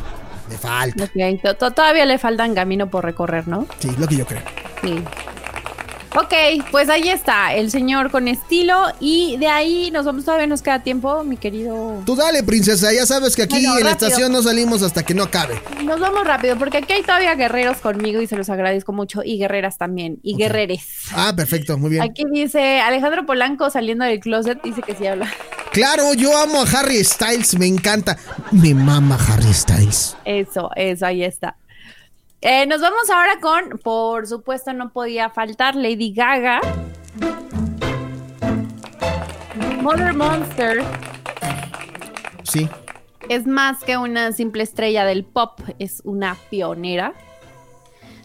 le 0.50 0.58
falta. 0.58 1.10
Todavía 1.56 2.06
le 2.06 2.18
faltan 2.18 2.56
camino 2.56 2.90
por 2.90 3.06
recorrer, 3.06 3.48
¿no? 3.48 3.68
Sí, 3.80 3.92
lo 3.98 4.08
que 4.08 4.18
yo 4.18 4.26
creo. 4.26 4.42
Sí. 4.82 4.96
Ok, 6.16 6.34
pues 6.70 6.90
ahí 6.90 7.10
está, 7.10 7.56
el 7.56 7.72
señor 7.72 8.12
con 8.12 8.28
estilo. 8.28 8.76
Y 9.00 9.38
de 9.38 9.48
ahí 9.48 9.90
nos 9.90 10.06
vamos, 10.06 10.26
todavía 10.26 10.46
nos 10.46 10.62
queda 10.62 10.84
tiempo, 10.84 11.24
mi 11.24 11.38
querido. 11.38 12.04
Tú 12.06 12.16
dale, 12.16 12.44
princesa, 12.44 12.94
ya 12.94 13.06
sabes 13.08 13.36
que 13.36 13.42
aquí 13.42 13.56
Bueno, 13.56 13.80
en 13.80 13.86
la 13.86 13.92
estación 13.92 14.32
no 14.32 14.44
salimos 14.44 14.84
hasta 14.84 15.04
que 15.04 15.16
no 15.16 15.24
acabe. 15.24 15.60
Nos 15.84 16.00
vamos 16.00 16.24
rápido, 16.26 16.56
porque 16.58 16.78
aquí 16.78 16.94
hay 16.94 17.02
todavía 17.02 17.34
guerreros 17.34 17.78
conmigo 17.78 18.22
y 18.22 18.28
se 18.28 18.36
los 18.36 18.50
agradezco 18.50 18.94
mucho. 18.94 19.22
Y 19.24 19.40
guerreras 19.40 19.80
también, 19.80 20.20
y 20.22 20.36
guerreres. 20.36 20.84
Ah, 21.16 21.34
perfecto, 21.36 21.80
muy 21.80 21.90
bien. 21.90 22.04
Aquí 22.04 22.26
dice 22.32 22.80
Alejandro 22.82 23.26
Polanco 23.26 23.72
saliendo 23.72 24.06
del 24.06 24.20
closet, 24.20 24.62
dice 24.62 24.84
que 24.84 24.96
sí 24.96 25.08
habla. 25.08 25.32
Claro, 25.72 26.14
yo 26.14 26.38
amo 26.38 26.62
a 26.62 26.80
Harry 26.80 27.04
Styles, 27.04 27.58
me 27.58 27.66
encanta. 27.66 28.16
Me 28.52 28.76
mama 28.76 29.18
Harry 29.28 29.52
Styles. 29.52 30.16
Eso, 30.24 30.70
eso, 30.76 31.08
ahí 31.08 31.24
está. 31.24 31.58
Eh, 32.46 32.66
nos 32.68 32.82
vamos 32.82 33.10
ahora 33.10 33.40
con, 33.40 33.80
por 33.80 34.28
supuesto, 34.28 34.74
no 34.74 34.92
podía 34.92 35.30
faltar 35.30 35.76
Lady 35.76 36.14
Gaga. 36.14 36.60
Mother 39.82 40.14
Monster 40.14 40.84
Sí. 42.44 42.70
es 43.30 43.48
más 43.48 43.82
que 43.86 43.98
una 43.98 44.34
simple 44.34 44.64
estrella 44.64 45.06
del 45.06 45.24
pop, 45.24 45.58
es 45.80 46.02
una 46.04 46.36
pionera. 46.50 47.14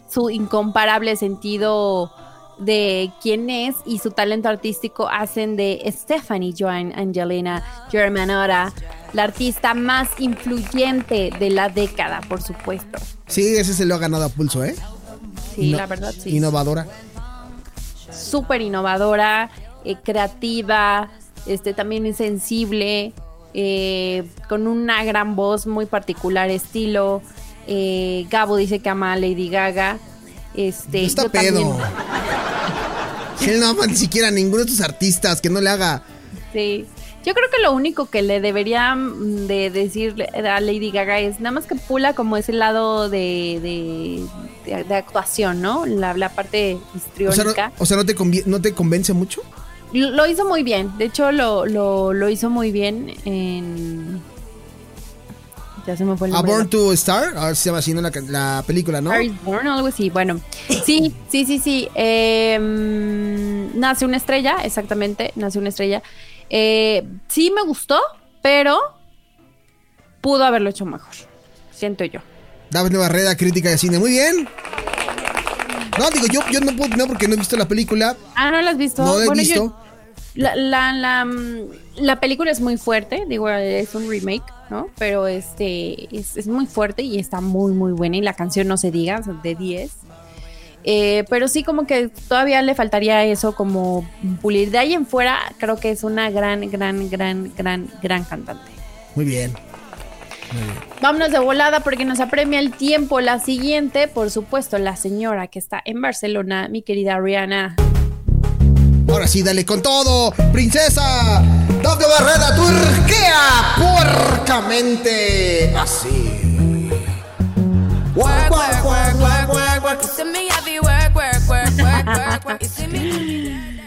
Su 0.09 0.29
incomparable 0.29 1.15
sentido 1.15 2.11
de 2.59 3.11
quién 3.21 3.49
es 3.49 3.75
y 3.85 3.99
su 3.99 4.11
talento 4.11 4.49
artístico 4.49 5.07
hacen 5.07 5.55
de 5.55 5.81
Stephanie 5.91 6.53
Joan 6.57 6.93
Angelina 6.97 7.63
Germanotta 7.89 8.73
la 9.13 9.23
artista 9.23 9.73
más 9.73 10.09
influyente 10.19 11.31
de 11.39 11.49
la 11.49 11.69
década, 11.69 12.21
por 12.27 12.41
supuesto. 12.41 12.99
Sí, 13.27 13.55
ese 13.55 13.73
se 13.73 13.85
lo 13.85 13.95
ha 13.95 13.97
ganado 13.97 14.25
a 14.25 14.29
pulso, 14.29 14.63
¿eh? 14.63 14.75
Sí, 15.55 15.71
la 15.71 15.87
verdad, 15.87 16.13
sí. 16.17 16.37
Innovadora. 16.37 16.85
súper 18.11 18.61
innovadora, 18.61 19.49
eh, 19.85 19.95
creativa, 20.03 21.09
este, 21.45 21.73
también 21.73 22.05
es 22.05 22.17
sensible, 22.17 23.13
eh, 23.53 24.27
con 24.47 24.67
una 24.67 25.03
gran 25.03 25.35
voz, 25.35 25.67
muy 25.67 25.85
particular 25.85 26.49
estilo. 26.49 27.21
Eh, 27.67 28.25
Gabo 28.29 28.57
dice 28.57 28.79
que 28.79 28.89
ama 28.89 29.13
a 29.13 29.15
Lady 29.15 29.49
Gaga. 29.49 29.97
Este, 30.55 31.05
Está 31.05 31.23
yo 31.23 31.31
pedo. 31.31 31.59
también. 31.61 31.77
Él 33.49 33.59
no 33.59 33.67
ama 33.69 33.87
ni 33.87 33.95
siquiera 33.95 34.27
a 34.27 34.31
ninguno 34.31 34.63
de 34.65 34.69
estos 34.71 34.83
artistas 34.85 35.39
que 35.41 35.49
no 35.49 35.61
le 35.61 35.69
haga. 35.69 36.03
Sí. 36.53 36.85
Yo 37.25 37.33
creo 37.33 37.49
que 37.49 37.61
lo 37.61 37.73
único 37.73 38.09
que 38.09 38.21
le 38.21 38.39
debería 38.41 38.95
mm, 38.95 39.47
de 39.47 39.69
decir 39.69 40.15
a 40.33 40.59
Lady 40.61 40.91
Gaga 40.91 41.19
es 41.19 41.39
nada 41.39 41.51
más 41.51 41.65
que 41.65 41.75
pula 41.75 42.13
como 42.13 42.37
ese 42.37 42.53
lado 42.53 43.09
de, 43.09 43.59
de, 43.61 44.71
de- 44.75 44.83
de 44.83 44.95
actuación, 44.95 45.61
¿no? 45.61 45.85
La, 45.85 46.13
la 46.15 46.29
parte 46.29 46.75
O 46.75 46.79
sea, 46.79 46.89
no, 46.93 46.97
histriónica. 46.97 47.71
o 47.77 47.85
sea, 47.85 47.97
¿no 47.97 48.05
te, 48.05 48.15
convi- 48.15 48.45
¿no 48.45 48.61
te 48.61 48.73
convence 48.73 49.13
mucho? 49.13 49.41
Lo 49.93 50.11
lo 50.11 50.27
hizo 50.27 50.47
muy 50.47 50.63
bien. 50.63 50.91
De 50.97 51.05
hecho, 51.05 51.31
lo, 51.31 51.65
lo, 51.65 52.13
lo 52.13 52.29
hizo 52.29 52.49
muy 52.49 52.71
bien 52.71 53.13
en. 53.25 54.21
Ya 55.89 55.97
se 55.97 56.05
me 56.05 56.15
fue 56.15 56.27
el 56.27 56.35
A. 56.35 56.43
Born 56.43 56.69
to 56.69 56.93
Star, 56.93 57.35
a 57.35 57.47
ver 57.47 57.55
si 57.55 57.63
se 57.63 57.69
llama 57.69 57.79
así, 57.79 57.95
¿no? 57.95 58.01
La, 58.01 58.63
película, 58.67 59.01
¿no? 59.01 59.09
Star 59.09 59.23
is 59.23 59.43
Born 59.43 59.67
algo 59.67 59.87
así. 59.87 60.11
Bueno, 60.11 60.39
sí, 60.85 61.15
sí, 61.29 61.45
sí, 61.47 61.57
sí. 61.57 61.89
Eh, 61.95 62.59
nace 63.73 64.05
una 64.05 64.17
estrella, 64.17 64.57
exactamente. 64.63 65.31
Nace 65.35 65.57
una 65.57 65.69
estrella. 65.69 66.03
Eh, 66.51 67.07
sí 67.27 67.51
me 67.55 67.63
gustó, 67.63 67.99
pero 68.43 68.77
pudo 70.21 70.43
haberlo 70.45 70.69
hecho 70.69 70.85
mejor. 70.85 71.09
Siento 71.71 72.05
yo. 72.05 72.19
David 72.69 72.95
Barreda, 72.99 73.35
crítica 73.35 73.69
de 73.69 73.79
cine. 73.79 73.97
Muy 73.97 74.11
bien. 74.11 74.47
No, 75.97 76.11
digo, 76.11 76.27
yo, 76.31 76.41
yo 76.51 76.59
no 76.59 76.67
puedo 76.73 76.85
opinar 76.85 77.07
porque 77.07 77.27
no 77.27 77.33
he 77.33 77.37
visto 77.37 77.57
la 77.57 77.67
película. 77.67 78.15
Ah, 78.35 78.51
¿no 78.51 78.61
la 78.61 78.69
has 78.69 78.77
visto? 78.77 79.03
No 79.03 79.17
la 79.17 79.23
he 79.23 79.25
Bueno, 79.25 79.41
yo- 79.41 79.63
visto. 79.63 79.75
La, 80.35 80.55
la, 80.55 80.93
la, 80.93 81.25
mm, 81.25 81.71
la 81.99 82.19
película 82.19 82.51
es 82.51 82.61
muy 82.61 82.77
fuerte, 82.77 83.25
digo, 83.27 83.49
es 83.49 83.95
un 83.95 84.09
remake, 84.09 84.43
¿no? 84.69 84.87
Pero 84.97 85.27
este 85.27 86.07
es, 86.15 86.37
es 86.37 86.47
muy 86.47 86.65
fuerte 86.65 87.03
y 87.03 87.19
está 87.19 87.41
muy, 87.41 87.73
muy 87.73 87.91
buena. 87.91 88.17
Y 88.17 88.21
la 88.21 88.33
canción 88.33 88.67
no 88.67 88.77
se 88.77 88.91
diga, 88.91 89.21
de 89.43 89.55
10. 89.55 89.91
Eh, 90.83 91.25
pero 91.29 91.47
sí, 91.47 91.63
como 91.63 91.85
que 91.85 92.09
todavía 92.27 92.61
le 92.61 92.73
faltaría 92.75 93.23
eso, 93.25 93.53
como 93.53 94.09
pulir. 94.41 94.71
De 94.71 94.77
ahí 94.77 94.93
en 94.93 95.05
fuera, 95.05 95.37
creo 95.57 95.77
que 95.77 95.91
es 95.91 96.03
una 96.03 96.29
gran, 96.29 96.69
gran, 96.69 97.09
gran, 97.09 97.51
gran, 97.55 97.87
gran 98.01 98.23
cantante. 98.23 98.71
Muy 99.15 99.25
bien. 99.25 99.53
Vámonos 101.01 101.31
de 101.31 101.39
volada 101.39 101.81
porque 101.81 102.05
nos 102.05 102.19
apremia 102.19 102.59
el 102.59 102.71
tiempo. 102.71 103.19
La 103.21 103.39
siguiente, 103.39 104.07
por 104.07 104.31
supuesto, 104.31 104.77
la 104.79 104.95
señora 104.95 105.47
que 105.47 105.59
está 105.59 105.81
en 105.83 106.01
Barcelona, 106.01 106.67
mi 106.69 106.81
querida 106.81 107.19
Rihanna. 107.19 107.75
Ahora 109.09 109.27
sí, 109.27 109.41
dale 109.43 109.65
con 109.65 109.81
todo. 109.81 110.31
Princesa 110.53 111.41
David 111.81 112.05
Barreda, 112.19 112.55
turquea 112.55 113.75
puercamente. 113.77 115.73
Así. 115.75 116.35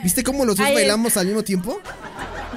¿Viste 0.03 0.23
cómo 0.25 0.45
los 0.45 0.57
dos 0.57 0.67
Ay, 0.67 0.75
bailamos 0.75 1.17
al 1.17 1.27
mismo 1.27 1.43
tiempo? 1.43 1.81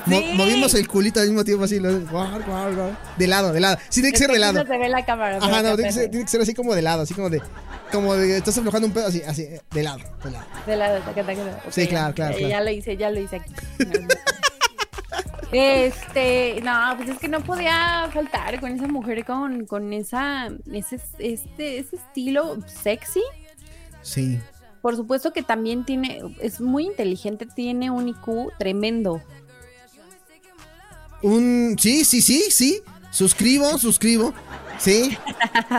Mo- 0.05 0.19
Sí. 0.19 0.31
movimos 0.35 0.73
el 0.75 0.87
culito 0.87 1.19
al 1.19 1.27
mismo 1.27 1.43
tiempo 1.43 1.63
así. 1.63 1.79
De 1.79 3.27
lado, 3.27 3.53
de 3.53 3.59
lado. 3.59 3.77
Sí, 3.89 4.01
tiene 4.01 4.11
que 4.11 4.17
ser 4.17 4.31
de 4.31 4.39
lado. 4.39 4.63
No 4.63 4.65
se 4.65 4.77
ve 4.77 4.89
la 4.89 5.05
cámara. 5.05 5.37
Ajá, 5.41 5.61
no, 5.63 5.75
que, 5.77 5.91
ser, 5.91 6.09
tiene 6.09 6.25
que 6.25 6.31
ser 6.31 6.41
así 6.41 6.53
como 6.53 6.75
de 6.75 6.81
lado, 6.81 7.03
así 7.03 7.13
como 7.13 7.29
de. 7.29 7.41
Como 7.95 8.13
de. 8.15 8.37
Estás 8.37 8.57
aflojando 8.57 8.87
un 8.87 8.93
pedo 8.93 9.07
así, 9.07 9.21
así, 9.21 9.43
eh, 9.43 9.61
de 9.71 9.83
lado, 9.83 9.99
de 10.23 10.31
lado. 10.31 10.45
De 10.67 10.75
la 10.75 10.99
taca, 10.99 11.25
taca, 11.25 11.35
taca. 11.35 11.61
Ok, 11.65 11.71
Sí, 11.71 11.87
claro, 11.87 12.13
claro, 12.13 12.33
ya, 12.33 12.37
claro. 12.39 12.51
Ya 12.51 12.61
lo 12.61 12.69
hice, 12.69 12.97
ya 12.97 13.09
lo 13.09 13.19
hice 13.19 13.37
aquí. 13.37 13.53
Este, 15.51 16.59
no, 16.63 16.97
pues 16.97 17.09
es 17.09 17.17
que 17.17 17.29
no 17.29 17.41
podía 17.41 18.09
faltar 18.11 18.59
con 18.59 18.71
esa 18.71 18.87
mujer 18.87 19.23
con, 19.23 19.65
con 19.65 19.93
esa, 19.93 20.49
ese, 20.69 20.99
este, 21.19 21.79
ese 21.79 21.95
estilo 21.95 22.57
sexy. 22.67 23.21
Sí. 24.01 24.39
Por 24.81 24.97
supuesto 24.97 25.31
que 25.31 25.43
también 25.43 25.85
tiene, 25.85 26.21
es 26.41 26.59
muy 26.59 26.87
inteligente, 26.87 27.45
tiene 27.45 27.89
un 27.89 28.09
IQ 28.09 28.51
tremendo. 28.57 29.21
Un. 31.21 31.77
Sí, 31.79 32.03
sí, 32.03 32.21
sí, 32.21 32.43
sí. 32.49 32.81
Suscribo, 33.11 33.77
suscribo. 33.77 34.33
Sí. 34.77 35.17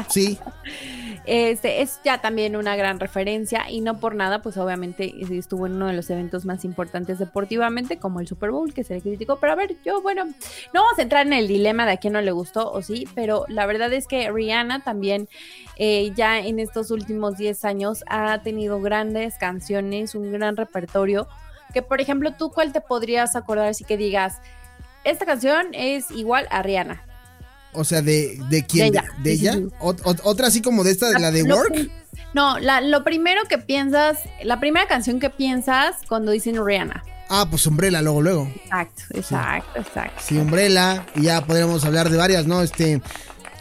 Sí. 0.08 0.38
Este 1.26 1.82
es 1.82 2.00
ya 2.04 2.20
también 2.20 2.54
una 2.54 2.76
gran 2.76 3.00
referencia 3.00 3.68
y 3.68 3.80
no 3.80 3.98
por 3.98 4.14
nada, 4.14 4.42
pues 4.42 4.56
obviamente 4.56 5.12
estuvo 5.36 5.66
en 5.66 5.72
uno 5.72 5.88
de 5.88 5.92
los 5.92 6.08
eventos 6.08 6.44
más 6.44 6.64
importantes 6.64 7.18
deportivamente, 7.18 7.98
como 7.98 8.20
el 8.20 8.28
Super 8.28 8.52
Bowl, 8.52 8.72
que 8.72 8.84
se 8.84 8.94
le 8.94 9.00
criticó. 9.00 9.36
Pero 9.36 9.52
a 9.52 9.56
ver, 9.56 9.76
yo, 9.84 10.00
bueno, 10.02 10.24
no 10.24 10.82
vamos 10.82 10.98
a 10.98 11.02
entrar 11.02 11.26
en 11.26 11.32
el 11.32 11.48
dilema 11.48 11.84
de 11.84 11.92
a 11.92 11.96
quién 11.96 12.12
no 12.12 12.20
le 12.20 12.30
gustó 12.30 12.70
o 12.70 12.80
sí, 12.80 13.08
pero 13.16 13.44
la 13.48 13.66
verdad 13.66 13.92
es 13.92 14.06
que 14.06 14.30
Rihanna 14.30 14.84
también 14.84 15.28
eh, 15.76 16.12
ya 16.14 16.38
en 16.38 16.60
estos 16.60 16.92
últimos 16.92 17.36
10 17.36 17.64
años 17.64 18.04
ha 18.08 18.40
tenido 18.42 18.80
grandes 18.80 19.34
canciones, 19.36 20.14
un 20.14 20.30
gran 20.30 20.56
repertorio. 20.56 21.26
Que 21.74 21.82
por 21.82 22.00
ejemplo, 22.00 22.34
tú, 22.34 22.50
¿cuál 22.50 22.72
te 22.72 22.80
podrías 22.80 23.34
acordar 23.34 23.74
si 23.74 23.82
que 23.82 23.96
digas, 23.96 24.40
esta 25.02 25.26
canción 25.26 25.68
es 25.72 26.10
igual 26.12 26.46
a 26.50 26.62
Rihanna? 26.62 27.05
O 27.76 27.84
sea, 27.84 28.02
¿de, 28.02 28.38
de 28.50 28.64
quién? 28.66 28.92
De 28.92 29.02
¿De, 29.22 29.32
ella. 29.32 29.56
de. 29.56 29.66
Ot- 29.80 30.20
¿Otra 30.24 30.46
así 30.48 30.60
como 30.62 30.82
de 30.84 30.90
esta, 30.92 31.10
la 31.18 31.30
de 31.30 31.44
Lo- 31.44 31.56
Work? 31.56 31.90
No, 32.34 32.58
la- 32.58 32.80
lo 32.80 33.04
primero 33.04 33.42
que 33.48 33.58
piensas, 33.58 34.18
la 34.42 34.58
primera 34.60 34.86
canción 34.86 35.20
que 35.20 35.30
piensas 35.30 35.96
cuando 36.08 36.32
dicen 36.32 36.64
Rihanna. 36.64 37.04
Ah, 37.28 37.46
pues 37.50 37.66
Umbrella, 37.66 38.02
luego, 38.02 38.22
luego. 38.22 38.48
Exacto, 38.64 39.02
exacto, 39.14 39.80
exacto. 39.80 40.22
Sí, 40.24 40.36
Umbrella. 40.38 41.04
Y 41.16 41.22
ya 41.22 41.44
podríamos 41.44 41.84
hablar 41.84 42.08
de 42.10 42.16
varias, 42.16 42.46
¿no? 42.46 42.62
Este. 42.62 43.00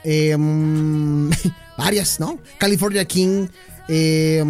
eh, 0.03 0.35
mm, 0.37 1.31
varias, 1.77 2.19
¿no? 2.19 2.39
California 2.59 3.05
King. 3.05 3.47
eh, 3.87 4.43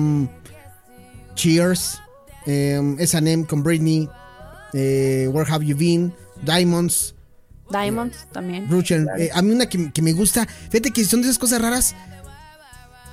Cheers. 1.36 2.00
eh, 2.46 2.96
S&M 3.00 3.46
con 3.46 3.64
Britney. 3.64 4.10
eh, 4.74 5.30
Where 5.32 5.50
Have 5.52 5.66
You 5.66 5.76
Been? 5.78 6.14
Diamonds. 6.44 7.15
Diamonds 7.70 8.28
también. 8.32 8.70
Russian. 8.70 9.08
eh, 9.18 9.30
a 9.34 9.42
mí 9.42 9.52
una 9.52 9.68
que, 9.68 9.92
que 9.92 10.02
me 10.02 10.14
gusta. 10.14 10.46
Fíjate 10.46 10.92
que 10.92 11.04
son 11.06 11.22
de 11.22 11.28
esas 11.28 11.40
cosas 11.40 11.62
raras. 11.62 11.96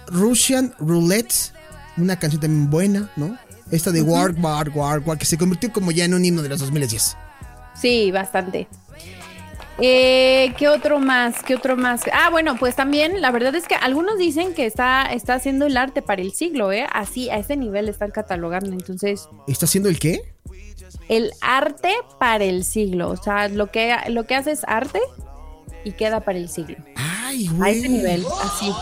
Russian 0.09 0.75
Roulette. 0.79 1.53
Una 1.97 2.19
canción 2.19 2.41
también 2.41 2.71
buena, 2.71 3.11
¿no? 3.17 3.37
Esta 3.71 3.91
de 3.91 4.03
Work, 4.03 4.39
Work, 4.43 4.75
Work, 4.77 5.07
Work, 5.07 5.21
que 5.21 5.27
se 5.27 5.37
convirtió 5.39 5.73
como 5.73 5.91
ya 5.93 6.05
en 6.05 6.15
un 6.15 6.25
himno 6.25 6.43
de 6.43 6.49
los 6.49 6.61
2010. 6.61 7.17
Sí, 7.81 8.11
bastante. 8.11 8.67
Eh, 9.79 10.53
¿Qué 10.59 10.69
otro 10.69 11.01
más? 11.01 11.43
¿Qué 11.43 11.55
otro 11.55 11.77
más? 11.77 12.03
Ah, 12.13 12.29
bueno, 12.31 12.57
pues 12.59 12.77
también 12.77 13.21
la 13.21 13.31
verdad 13.31 13.55
es 13.55 13.67
que 13.67 13.75
algunos 13.75 14.19
dicen 14.19 14.55
que 14.55 14.67
está, 14.67 15.05
está 15.07 15.35
haciendo 15.35 15.67
el 15.67 15.77
arte 15.77 16.03
para 16.03 16.21
el 16.23 16.33
siglo, 16.33 16.71
¿eh? 16.73 16.87
Así, 16.93 17.31
a 17.31 17.39
ese 17.39 17.57
nivel 17.57 17.89
están 17.89 18.11
catalogando. 18.11 18.73
Entonces, 18.73 19.29
¿Está 19.49 19.65
haciendo 19.67 19.89
el 19.89 19.99
qué? 19.99 20.21
El 21.17 21.31
arte 21.43 21.93
para 22.19 22.45
el 22.45 22.65
siglo. 22.65 23.11
O 23.11 23.17
sea, 23.17 23.49
lo 23.49 23.71
que, 23.71 23.95
lo 24.09 24.25
que 24.27 24.35
hace 24.35 24.53
es 24.53 24.63
arte 24.67 24.99
y 25.85 25.93
queda 25.93 26.21
para 26.21 26.39
el 26.39 26.49
siglo. 26.49 26.77
Ay, 26.97 27.49
A 27.49 27.53
güey. 27.53 27.79
ese 27.79 27.89
nivel, 27.89 28.25
así. 28.43 28.73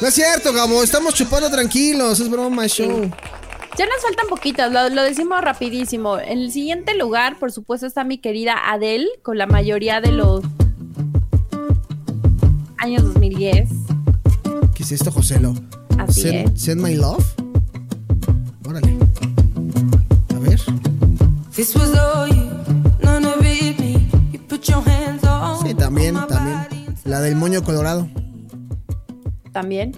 No 0.00 0.08
es 0.08 0.14
cierto, 0.14 0.52
Gabo. 0.52 0.82
Estamos 0.82 1.14
chupando 1.14 1.50
tranquilos. 1.50 2.20
Es 2.20 2.30
broma, 2.30 2.66
show. 2.68 3.10
Ya 3.78 3.84
nos 3.84 4.00
faltan 4.02 4.26
poquitas, 4.28 4.72
lo, 4.72 4.88
lo 4.88 5.02
decimos 5.02 5.42
rapidísimo. 5.42 6.18
En 6.18 6.38
el 6.38 6.50
siguiente 6.50 6.94
lugar, 6.94 7.38
por 7.38 7.52
supuesto, 7.52 7.86
está 7.86 8.04
mi 8.04 8.16
querida 8.16 8.54
Adele, 8.72 9.06
con 9.22 9.36
la 9.36 9.46
mayoría 9.46 10.00
de 10.00 10.12
los 10.12 10.42
años 12.78 13.02
2010. 13.04 13.68
¿Qué 14.74 14.82
es 14.82 14.92
esto, 14.92 15.10
Joselo? 15.12 15.54
Así 15.98 16.22
Send, 16.22 16.54
es. 16.56 16.62
send 16.62 16.80
my 16.82 16.94
love. 16.94 17.22
Sí, 25.62 25.74
también, 25.74 26.14
on 26.14 26.22
my 26.22 26.28
también. 26.28 26.94
La 27.04 27.20
del 27.20 27.34
moño 27.34 27.62
colorado. 27.64 28.06
También. 29.52 29.92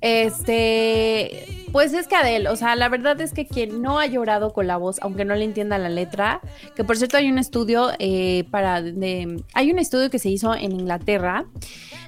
Este, 0.00 1.66
pues 1.70 1.92
es 1.92 2.08
que 2.08 2.16
Adele, 2.16 2.48
o 2.48 2.56
sea, 2.56 2.76
la 2.76 2.88
verdad 2.88 3.20
es 3.20 3.34
que 3.34 3.46
quien 3.46 3.82
no 3.82 3.98
ha 3.98 4.06
llorado 4.06 4.54
con 4.54 4.66
la 4.66 4.78
voz, 4.78 4.96
aunque 5.02 5.26
no 5.26 5.34
le 5.34 5.44
entienda 5.44 5.76
la 5.76 5.90
letra, 5.90 6.40
que 6.74 6.82
por 6.82 6.96
cierto 6.96 7.18
hay 7.18 7.30
un 7.30 7.36
estudio 7.36 7.90
eh, 7.98 8.44
para, 8.50 8.80
de, 8.80 9.44
hay 9.52 9.70
un 9.70 9.78
estudio 9.78 10.08
que 10.08 10.18
se 10.18 10.30
hizo 10.30 10.54
en 10.54 10.72
Inglaterra 10.72 11.44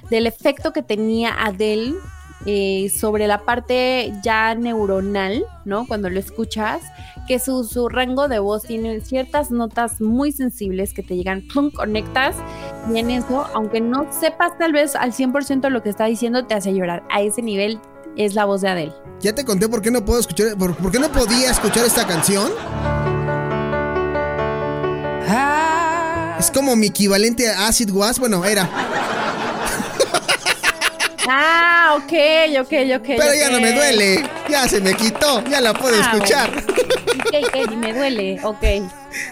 del 0.09 0.25
efecto 0.25 0.73
que 0.73 0.81
tenía 0.81 1.31
Adele 1.45 1.93
eh, 2.45 2.91
sobre 2.95 3.27
la 3.27 3.43
parte 3.45 4.13
ya 4.23 4.53
neuronal, 4.55 5.45
¿no? 5.63 5.87
Cuando 5.87 6.09
lo 6.09 6.19
escuchas, 6.19 6.81
que 7.27 7.39
su, 7.39 7.63
su 7.63 7.89
rango 7.89 8.27
de 8.27 8.39
voz 8.39 8.63
tiene 8.63 9.01
ciertas 9.01 9.51
notas 9.51 9.99
muy 10.01 10.31
sensibles 10.31 10.93
que 10.93 11.01
te 11.01 11.15
llegan, 11.15 11.43
¡pum! 11.53 11.71
conectas 11.71 12.35
y 12.93 12.99
en 12.99 13.09
eso, 13.09 13.47
aunque 13.53 13.81
no 13.81 14.11
sepas 14.11 14.57
tal 14.57 14.73
vez 14.73 14.95
al 14.95 15.11
100% 15.11 15.69
lo 15.69 15.81
que 15.81 15.89
está 15.89 16.05
diciendo, 16.05 16.45
te 16.45 16.53
hace 16.53 16.73
llorar. 16.73 17.03
A 17.09 17.21
ese 17.21 17.41
nivel 17.41 17.79
es 18.15 18.35
la 18.35 18.45
voz 18.45 18.61
de 18.61 18.69
Adele. 18.69 18.93
Ya 19.21 19.33
te 19.33 19.43
conté 19.43 19.67
por 19.67 19.81
qué 19.81 19.91
no 19.91 20.05
puedo 20.05 20.19
escuchar, 20.19 20.57
por, 20.57 20.75
por 20.75 20.91
qué 20.91 20.99
no 20.99 21.11
podía 21.11 21.49
escuchar 21.51 21.85
esta 21.85 22.05
canción. 22.05 22.51
high. 25.27 26.39
Es 26.39 26.51
como 26.51 26.75
mi 26.75 26.87
equivalente 26.87 27.49
a 27.49 27.67
Acid 27.67 27.89
Was. 27.91 28.19
Bueno, 28.19 28.43
era. 28.45 28.69
Ah, 31.27 31.95
ok, 31.97 32.13
ok, 32.61 32.73
ok. 32.97 33.07
Pero 33.17 33.33
ya 33.33 33.49
no 33.49 33.59
me 33.59 33.71
duele. 33.73 34.23
Ya 34.49 34.67
se 34.67 34.79
me 34.81 34.93
quitó. 34.93 35.43
Ya 35.45 35.59
la 35.61 35.73
puedo 35.73 35.95
Ah, 35.99 36.11
escuchar. 36.13 36.49
Ok, 36.49 37.33
ok, 37.47 37.69
ni 37.69 37.75
me 37.77 37.93
duele, 37.93 38.39
ok. 38.43 38.61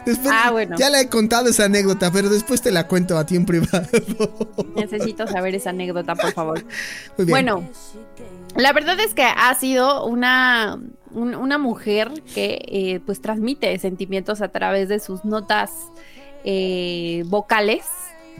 Después, 0.05 0.33
Ah, 0.33 0.49
bueno. 0.51 0.75
Ya 0.79 0.89
la 0.89 1.01
he 1.01 1.09
contado 1.09 1.49
esa 1.49 1.65
anécdota, 1.65 2.11
pero 2.11 2.29
después 2.29 2.61
te 2.61 2.71
la 2.71 2.87
cuento 2.87 3.17
a 3.17 3.25
ti 3.25 3.35
en 3.35 3.45
privado. 3.45 3.87
Necesito 4.75 5.27
saber 5.27 5.53
esa 5.55 5.69
anécdota, 5.71 6.15
por 6.15 6.31
favor. 6.33 6.63
Muy 7.17 7.25
bien. 7.25 7.29
Bueno, 7.29 7.63
la 8.55 8.73
verdad 8.73 8.99
es 8.99 9.13
que 9.13 9.23
ha 9.23 9.53
sido 9.55 10.05
una, 10.05 10.79
un- 11.11 11.35
una 11.35 11.57
mujer 11.57 12.11
que 12.33 12.59
eh, 12.67 13.01
pues 13.05 13.21
transmite 13.21 13.77
sentimientos 13.77 14.41
a 14.41 14.47
través 14.49 14.89
de 14.89 14.99
sus 14.99 15.25
notas 15.25 15.71
eh, 16.45 17.23
vocales. 17.27 17.83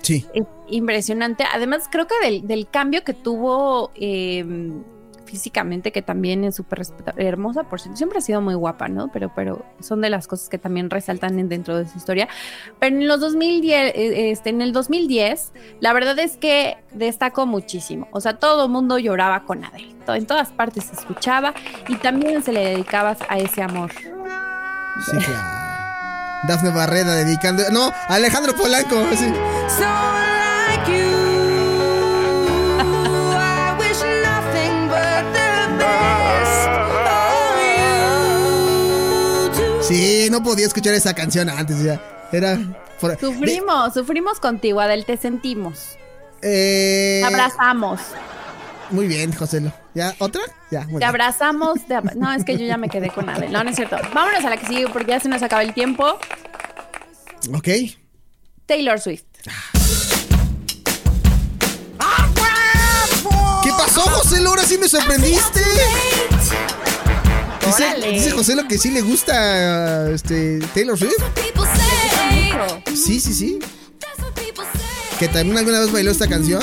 Sí. 0.04 0.26
Es 0.36 0.44
impresionante. 0.68 1.44
Además, 1.52 1.88
creo 1.92 2.06
que 2.08 2.16
del, 2.24 2.46
del 2.48 2.70
cambio 2.70 3.04
que 3.04 3.14
tuvo 3.14 3.92
eh, 3.96 4.46
físicamente, 5.26 5.92
que 5.92 6.02
también 6.04 6.44
es 6.44 6.56
súper 6.58 6.82
hermosa, 7.18 7.64
por 7.64 7.80
cierto, 7.82 7.98
siempre 7.98 8.20
ha 8.20 8.22
sido 8.22 8.40
muy 8.42 8.54
guapa, 8.54 8.88
¿no? 8.90 9.10
Pero, 9.12 9.32
pero 9.34 9.66
son 9.80 10.02
de 10.02 10.10
las 10.12 10.28
cosas 10.28 10.48
que 10.50 10.60
también 10.60 10.90
resaltan 10.92 11.40
en- 11.40 11.50
dentro 11.50 11.76
de 11.78 11.88
su 11.88 11.98
historia. 11.98 12.28
Pero 12.80 12.96
en 12.98 13.08
los 13.08 13.20
2010, 13.22 13.94
eh, 13.96 14.30
este, 14.32 14.50
en 14.52 14.62
el 14.62 14.74
2010, 14.74 15.54
la 15.80 15.92
verdad 15.94 16.20
es 16.20 16.38
que 16.38 16.78
destacó 16.92 17.48
muchísimo. 17.48 18.08
O 18.12 18.22
sea, 18.22 18.38
todo 18.38 18.66
el 18.66 18.72
mundo 18.72 19.00
lloraba 19.00 19.46
con 19.46 19.64
Adele. 19.64 19.96
En 20.08 20.26
todas 20.28 20.52
partes 20.52 20.84
se 20.84 20.94
escuchaba 20.96 21.54
y 21.88 21.96
también 21.96 22.44
se 22.44 22.52
le 22.52 22.60
dedicaba 22.72 23.16
a 23.30 23.38
ese 23.40 23.64
amor. 23.64 23.90
Sí, 23.94 25.18
claro. 25.18 25.63
Dafne 26.48 26.70
Barreda 26.72 27.16
dedicando. 27.16 27.64
No, 27.72 27.92
Alejandro 28.10 28.54
Polanco. 28.56 28.96
sí. 29.16 29.32
Someone 29.70 30.68
like 30.68 30.92
you. 30.92 31.24
I 33.36 33.76
wish 33.80 34.02
nothing 34.24 34.88
but 34.90 35.24
the 35.34 35.52
best 35.80 36.70
for 36.90 37.58
you. 39.48 39.78
too. 39.78 39.84
Sí, 39.84 40.28
no 40.32 40.44
podía 40.44 40.66
escuchar 40.68 40.94
esa 40.94 41.14
canción 41.14 41.50
antes 41.50 41.82
ya. 41.84 42.00
Era. 42.32 42.58
por- 43.00 43.18
Sufrimos, 43.20 43.94
sufrimos 43.94 44.40
contigo, 44.40 44.80
Adele, 44.82 45.04
te 45.04 45.18
sentimos. 45.18 45.98
Eh, 46.42 47.22
Te 47.22 47.34
abrazamos. 47.34 48.00
Muy 48.94 49.08
bien, 49.08 49.34
José. 49.34 49.60
¿Ya? 49.96 50.14
¿Otra? 50.20 50.42
Ya, 50.72 50.82
muy 50.82 50.94
Te 50.94 50.98
bien. 51.00 51.10
abrazamos. 51.10 51.86
te 51.88 51.96
ab- 51.96 52.14
no, 52.16 52.32
es 52.32 52.46
que 52.46 52.58
yo 52.58 52.66
ya 52.66 52.78
me 52.78 52.90
quedé 52.90 53.10
con 53.10 53.28
Adele. 53.28 53.50
No, 53.50 53.64
no 53.64 53.70
es 53.72 53.76
cierto. 53.76 53.98
Vámonos 54.14 54.46
a 54.46 54.50
la 54.52 54.58
que 54.58 54.68
sigue 54.68 54.88
porque 54.88 55.12
ya 55.12 55.20
se 55.20 55.28
nos 55.30 55.42
acaba 55.42 55.64
el 55.64 55.74
tiempo. 55.74 56.06
Ok. 57.54 57.68
Taylor 58.68 59.00
Swift. 59.02 59.24
¿Qué 63.64 63.70
pasó, 63.72 64.02
José? 64.02 64.44
Ahora 64.46 64.64
sí 64.64 64.78
me 64.78 64.88
sorprendiste. 64.90 65.62
Dice, 67.66 67.96
dice 68.12 68.32
José 68.32 68.56
lo 68.56 68.68
que 68.68 68.78
sí 68.78 68.92
le 68.92 69.02
gusta 69.02 70.10
este, 70.12 70.60
Taylor 70.74 70.98
Swift. 70.98 71.14
Sí, 72.94 73.20
sí, 73.20 73.34
sí. 73.34 73.60
that's 74.00 74.20
what 74.20 74.34
people 74.34 74.64
say. 74.74 75.18
Que 75.18 75.28
también 75.30 75.58
alguna 75.58 75.80
vez 75.80 75.92
bailó 75.92 76.12
esta 76.12 76.28
canción. 76.28 76.62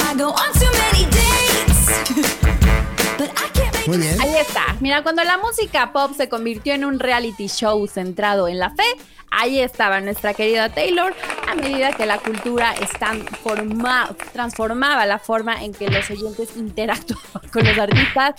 Muy 3.86 3.98
bien. 3.98 4.20
Ahí 4.20 4.34
está. 4.36 4.76
Mira, 4.80 5.02
cuando 5.02 5.24
la 5.24 5.38
música 5.38 5.92
pop 5.92 6.12
se 6.16 6.28
convirtió 6.28 6.74
en 6.74 6.84
un 6.84 6.98
reality 7.00 7.48
show 7.48 7.86
centrado 7.88 8.46
en 8.46 8.58
la 8.58 8.70
fe, 8.70 8.84
ahí 9.30 9.58
estaba 9.60 10.00
nuestra 10.00 10.34
querida 10.34 10.68
Taylor, 10.68 11.14
a 11.48 11.54
medida 11.54 11.92
que 11.92 12.06
la 12.06 12.18
cultura 12.18 12.74
transforma- 12.98 14.14
transformaba 14.32 15.06
la 15.06 15.18
forma 15.18 15.64
en 15.64 15.72
que 15.72 15.88
los 15.88 16.08
oyentes 16.10 16.56
interactuaban 16.56 17.48
con 17.52 17.64
los 17.64 17.78
artistas. 17.78 18.34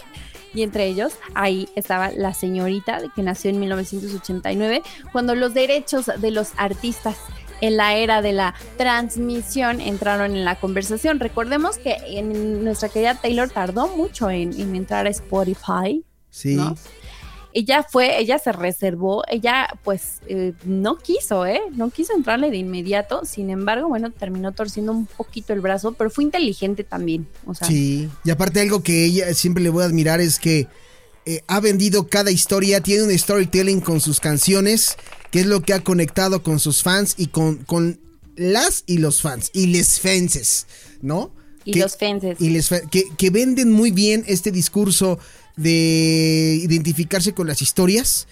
Y 0.54 0.64
entre 0.64 0.86
ellos, 0.86 1.14
ahí 1.34 1.70
estaba 1.76 2.12
la 2.12 2.34
señorita 2.34 3.00
que 3.16 3.24
nació 3.24 3.52
en 3.52 3.60
1989, 3.62 4.84
cuando 5.14 5.34
los 5.34 5.54
derechos 5.54 6.12
de 6.18 6.32
los 6.32 6.50
artistas 6.58 7.16
en 7.62 7.78
la 7.78 7.96
era 7.96 8.22
de 8.22 8.34
la 8.34 8.56
transmisión 8.78 9.80
entraron 9.80 10.36
en 10.36 10.44
la 10.44 10.60
conversación. 10.60 11.20
Recordemos 11.20 11.78
que 11.78 11.98
en 12.08 12.64
nuestra 12.64 12.90
querida 12.90 13.16
Taylor 13.16 13.50
tardó 13.50 13.88
mucho 13.96 14.30
en, 14.30 14.60
en 14.60 14.76
entrar 14.76 15.06
a 15.06 15.10
Spotify. 15.10 16.04
Sí. 16.30 16.56
¿no? 16.56 16.76
Ella 17.54 17.84
fue, 17.84 18.20
ella 18.20 18.40
se 18.40 18.52
reservó, 18.54 19.24
ella 19.28 19.68
pues 19.84 20.20
eh, 20.28 20.54
no 20.64 20.98
quiso, 20.98 21.46
¿eh? 21.46 21.60
No 21.72 21.90
quiso 21.90 22.14
entrarle 22.16 22.50
de 22.50 22.58
inmediato, 22.58 23.26
sin 23.26 23.50
embargo, 23.50 23.90
bueno, 23.90 24.10
terminó 24.12 24.54
torciendo 24.54 24.94
un 24.94 25.06
poquito 25.06 25.52
el 25.52 25.60
brazo, 25.60 25.92
pero 25.92 26.10
fue 26.10 26.24
inteligente 26.24 26.86
también, 26.86 27.28
o 27.46 27.54
sea, 27.54 27.68
Sí, 27.68 28.10
y 28.24 28.32
aparte 28.32 28.62
algo 28.62 28.84
que 28.84 29.06
ella 29.06 29.34
siempre 29.34 29.62
le 29.62 29.70
voy 29.70 29.84
a 29.84 29.88
admirar 29.88 30.22
es 30.22 30.40
que 30.40 30.68
eh, 31.26 31.44
ha 31.48 31.60
vendido 31.60 32.08
cada 32.08 32.32
historia, 32.32 32.82
tiene 32.82 33.04
un 33.04 33.18
storytelling 33.18 33.82
con 33.82 34.02
sus 34.02 34.20
canciones, 34.20 34.98
que 35.32 35.42
es 35.42 35.46
lo 35.46 35.62
que 35.62 35.74
ha 35.74 35.82
conectado 35.84 36.44
con 36.44 36.60
sus 36.60 36.84
fans 36.84 37.16
y 37.18 37.28
con, 37.28 37.58
con 37.58 38.00
las 38.36 38.84
y 38.88 38.98
los 38.98 39.22
fans, 39.22 39.50
y 39.54 39.68
les 39.68 40.00
fences, 40.00 40.66
¿no? 41.02 41.32
y 41.64 41.74
Que- 41.74 41.80
los 41.82 41.96
fences. 41.96 42.38
y 42.42 42.50
les 42.50 42.70
que, 42.90 43.04
que 43.18 43.30
venden 43.30 43.72
muy 43.72 43.92
bien 43.92 44.24
este 44.28 44.52
discurso 44.52 45.20
de 45.58 46.58
identificarse 46.64 47.34
con 47.34 47.46
las 47.46 47.62
historias 47.62 48.26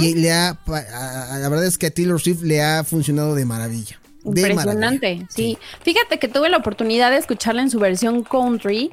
y 0.00 0.14
le 0.14 0.32
ha 0.32 0.58
la 0.66 1.48
verdad 1.50 1.66
es 1.66 1.76
que 1.76 1.88
a 1.88 1.90
Taylor 1.90 2.18
Swift 2.20 2.42
le 2.42 2.62
ha 2.62 2.84
funcionado 2.84 3.34
de 3.34 3.44
maravilla. 3.44 4.00
De 4.24 4.40
Impresionante, 4.42 5.06
maravilla. 5.08 5.28
sí. 5.34 5.58
Fíjate 5.82 6.18
que 6.18 6.28
tuve 6.28 6.48
la 6.48 6.56
oportunidad 6.58 7.10
de 7.10 7.18
escucharla 7.18 7.60
en 7.62 7.70
su 7.70 7.78
versión 7.80 8.22
country. 8.22 8.92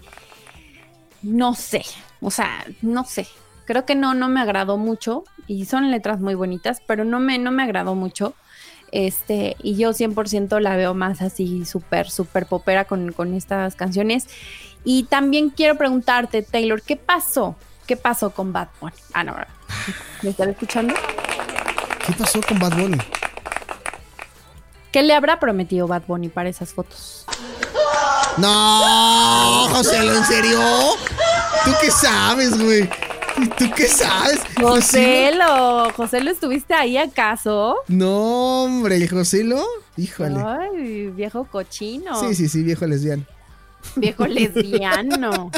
No 1.21 1.53
sé, 1.55 1.83
o 2.21 2.31
sea, 2.31 2.65
no 2.81 3.03
sé. 3.03 3.27
Creo 3.65 3.85
que 3.85 3.95
no, 3.95 4.13
no 4.13 4.29
me 4.29 4.39
agradó 4.39 4.77
mucho 4.77 5.23
y 5.45 5.65
son 5.65 5.91
letras 5.91 6.19
muy 6.19 6.35
bonitas, 6.35 6.81
pero 6.87 7.03
no 7.03 7.19
me, 7.19 7.37
no 7.37 7.51
me 7.51 7.63
agradó 7.63 7.95
mucho. 7.95 8.33
Este, 8.91 9.57
y 9.61 9.75
yo 9.75 9.91
100% 9.91 10.59
la 10.61 10.77
veo 10.77 10.93
más 10.93 11.21
así, 11.21 11.65
súper, 11.65 12.09
súper 12.09 12.45
popera 12.45 12.85
con, 12.85 13.11
con 13.11 13.33
estas 13.33 13.75
canciones. 13.75 14.27
Y 14.85 15.03
también 15.03 15.49
quiero 15.49 15.77
preguntarte, 15.77 16.43
Taylor, 16.43 16.81
¿qué 16.81 16.95
pasó? 16.95 17.55
¿Qué 17.85 17.97
pasó 17.97 18.29
con 18.29 18.53
Bad 18.53 18.69
Bunny? 18.79 18.95
Ah, 19.13 19.23
no. 19.23 19.35
¿me 20.21 20.29
están 20.29 20.49
escuchando? 20.49 20.93
¿Qué 22.05 22.13
pasó 22.13 22.41
con 22.41 22.59
Bad 22.59 22.77
Bunny? 22.77 22.97
¿Qué 24.91 25.03
le 25.03 25.13
habrá 25.13 25.39
prometido 25.39 25.87
Bad 25.87 26.03
Bunny 26.07 26.29
para 26.29 26.49
esas 26.49 26.73
fotos? 26.73 27.25
No, 28.37 29.67
José, 29.69 29.97
¿en 29.97 30.23
serio? 30.25 30.59
¿Tú 31.65 31.71
qué 31.81 31.89
sabes, 31.91 32.61
güey? 32.61 32.87
¿Tú 33.57 33.65
qué 33.75 33.87
sabes? 33.87 34.39
José, 34.59 35.31
lo, 35.35 35.91
José, 35.93 36.21
¿lo 36.21 36.31
estuviste 36.31 36.73
ahí 36.73 36.97
acaso? 36.97 37.75
No, 37.87 38.63
hombre, 38.63 38.97
el 38.97 39.09
José 39.09 39.43
lo. 39.43 39.63
Híjole. 39.95 40.39
Ay, 40.45 41.07
viejo 41.07 41.45
cochino. 41.45 42.19
Sí, 42.19 42.35
sí, 42.35 42.47
sí, 42.49 42.63
viejo 42.63 42.85
lesbiano. 42.85 43.23
Viejo 43.95 44.25
lesbiano. 44.27 45.51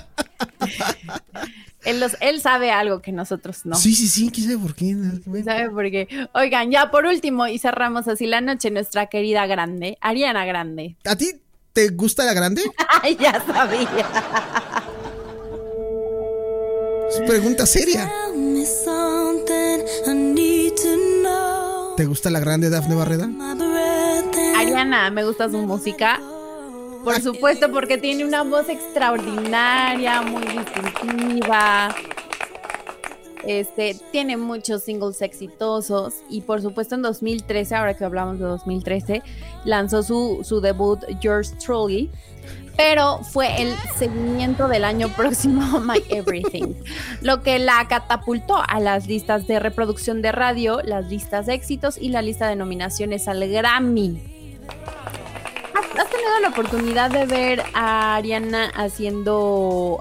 él, 1.84 2.00
los- 2.00 2.18
él 2.22 2.42
sabe 2.42 2.72
algo 2.72 3.02
que 3.02 3.12
nosotros 3.12 3.65
no. 3.65 3.76
Sí, 3.76 3.94
sí, 3.96 4.08
sí, 4.08 4.30
quién 4.34 4.48
sabe 4.48 4.58
por 4.60 4.76
qué. 4.76 4.96
Bueno. 5.26 5.46
¿Sabe 5.46 5.70
por 5.70 5.84
qué? 5.92 6.08
Oigan, 6.34 6.72
ya 6.72 6.92
por 6.92 7.06
último, 7.06 7.48
y 7.48 7.60
cerramos 7.60 8.08
así 8.08 8.26
la 8.26 8.39
noche, 8.42 8.72
nuestra 8.72 9.08
querida 9.08 9.46
grande, 9.48 9.98
Ariana 10.02 10.46
Grande. 10.46 10.96
¿A 11.06 11.15
ti 11.15 11.32
te 11.73 11.89
gusta 11.89 12.25
la 12.25 12.34
grande? 12.34 12.62
Ay, 13.01 13.17
ya 13.19 13.43
sabía. 13.45 14.08
Es 17.10 17.21
pregunta 17.27 17.65
seria. 17.65 18.12
¿Te 21.97 22.05
gusta 22.05 22.29
la 22.29 22.39
grande 22.39 22.69
Dafne 22.69 22.95
Barreda? 22.95 23.29
Ariana, 24.58 25.10
me 25.10 25.25
gusta 25.25 25.49
su 25.49 25.58
música. 25.58 26.19
Por 27.03 27.21
supuesto, 27.21 27.71
porque 27.71 27.97
tiene 27.97 28.25
una 28.25 28.43
voz 28.43 28.69
extraordinaria, 28.69 30.21
muy 30.21 30.43
distintiva. 30.43 31.95
Este, 33.45 33.95
tiene 34.12 34.36
muchos 34.36 34.84
singles 34.84 35.21
exitosos 35.21 36.15
y 36.30 36.41
por 36.41 36.62
supuesto 36.62 36.95
en 36.95 37.02
2013, 37.02 37.75
ahora 37.75 37.93
que 37.93 38.04
hablamos 38.04 38.38
de 38.38 38.45
2013, 38.45 39.23
lanzó 39.63 40.04
su, 40.04 40.41
su 40.43 40.60
debut 40.60 40.99
Yours 41.21 41.58
Truly, 41.58 42.10
pero 42.75 43.19
fue 43.23 43.62
el 43.62 43.75
seguimiento 43.97 44.67
del 44.67 44.84
año 44.84 45.10
próximo 45.17 45.80
My 45.80 46.04
Everything, 46.10 46.75
lo 47.21 47.41
que 47.41 47.60
la 47.60 47.88
catapultó 47.88 48.62
a 48.65 48.80
las 48.80 49.08
listas 49.08 49.47
de 49.47 49.60
reproducción 49.60 50.21
de 50.21 50.32
radio, 50.32 50.82
las 50.84 51.08
listas 51.10 51.45
de 51.45 51.54
éxitos 51.54 51.97
y 51.97 52.10
la 52.10 52.21
lista 52.21 52.47
de 52.47 52.56
nominaciones 52.56 53.28
al 53.28 53.47
Grammy. 53.49 54.21
¿Has, 55.73 56.10
tenido 56.10 56.39
la 56.41 56.49
oportunidad 56.49 57.12
de 57.12 57.25
ver 57.25 57.63
a 57.73 58.15
Ariana 58.15 58.71
haciendo 58.75 59.99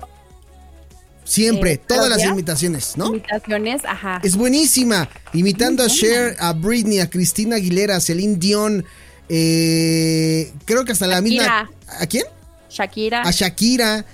Siempre, 1.28 1.72
Eh, 1.72 1.80
todas 1.86 2.08
las 2.08 2.24
imitaciones, 2.24 2.96
¿no? 2.96 3.08
imitaciones? 3.08 3.84
Ajá. 3.84 4.18
Es 4.24 4.34
buenísima. 4.34 5.08
Imitando 5.34 5.82
a 5.84 5.88
Cher, 5.88 6.36
a 6.38 6.54
Britney, 6.54 7.00
a 7.00 7.10
Cristina 7.10 7.56
Aguilera, 7.56 7.96
a 7.96 8.00
Celine 8.00 8.36
Dion. 8.36 8.84
eh, 9.28 10.52
creo 10.64 10.84
que 10.84 10.92
hasta 10.92 11.06
la 11.06 11.20
misma. 11.20 11.70
¿A 12.00 12.06
quién? 12.06 12.24
Shakira. 12.70 13.22
A 13.22 13.30
Shakira. 13.30 14.04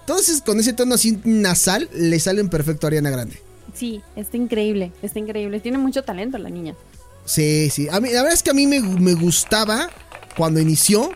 Entonces, 0.00 0.42
con 0.42 0.58
ese 0.60 0.72
tono 0.72 0.94
así 0.94 1.18
nasal, 1.24 1.88
le 1.92 2.18
salen 2.20 2.48
perfecto 2.48 2.86
a 2.86 2.88
Ariana 2.88 3.10
Grande. 3.10 3.40
Sí, 3.74 4.00
está 4.16 4.36
increíble, 4.36 4.92
está 5.02 5.18
increíble. 5.18 5.60
Tiene 5.60 5.78
mucho 5.78 6.02
talento 6.02 6.38
la 6.38 6.50
niña. 6.50 6.74
Sí, 7.24 7.68
sí. 7.70 7.88
A 7.90 8.00
mí, 8.00 8.10
la 8.10 8.22
verdad 8.22 8.34
es 8.34 8.42
que 8.42 8.50
a 8.50 8.54
mí 8.54 8.66
me, 8.66 8.80
me 8.80 9.14
gustaba 9.14 9.88
cuando 10.36 10.60
inició. 10.60 11.10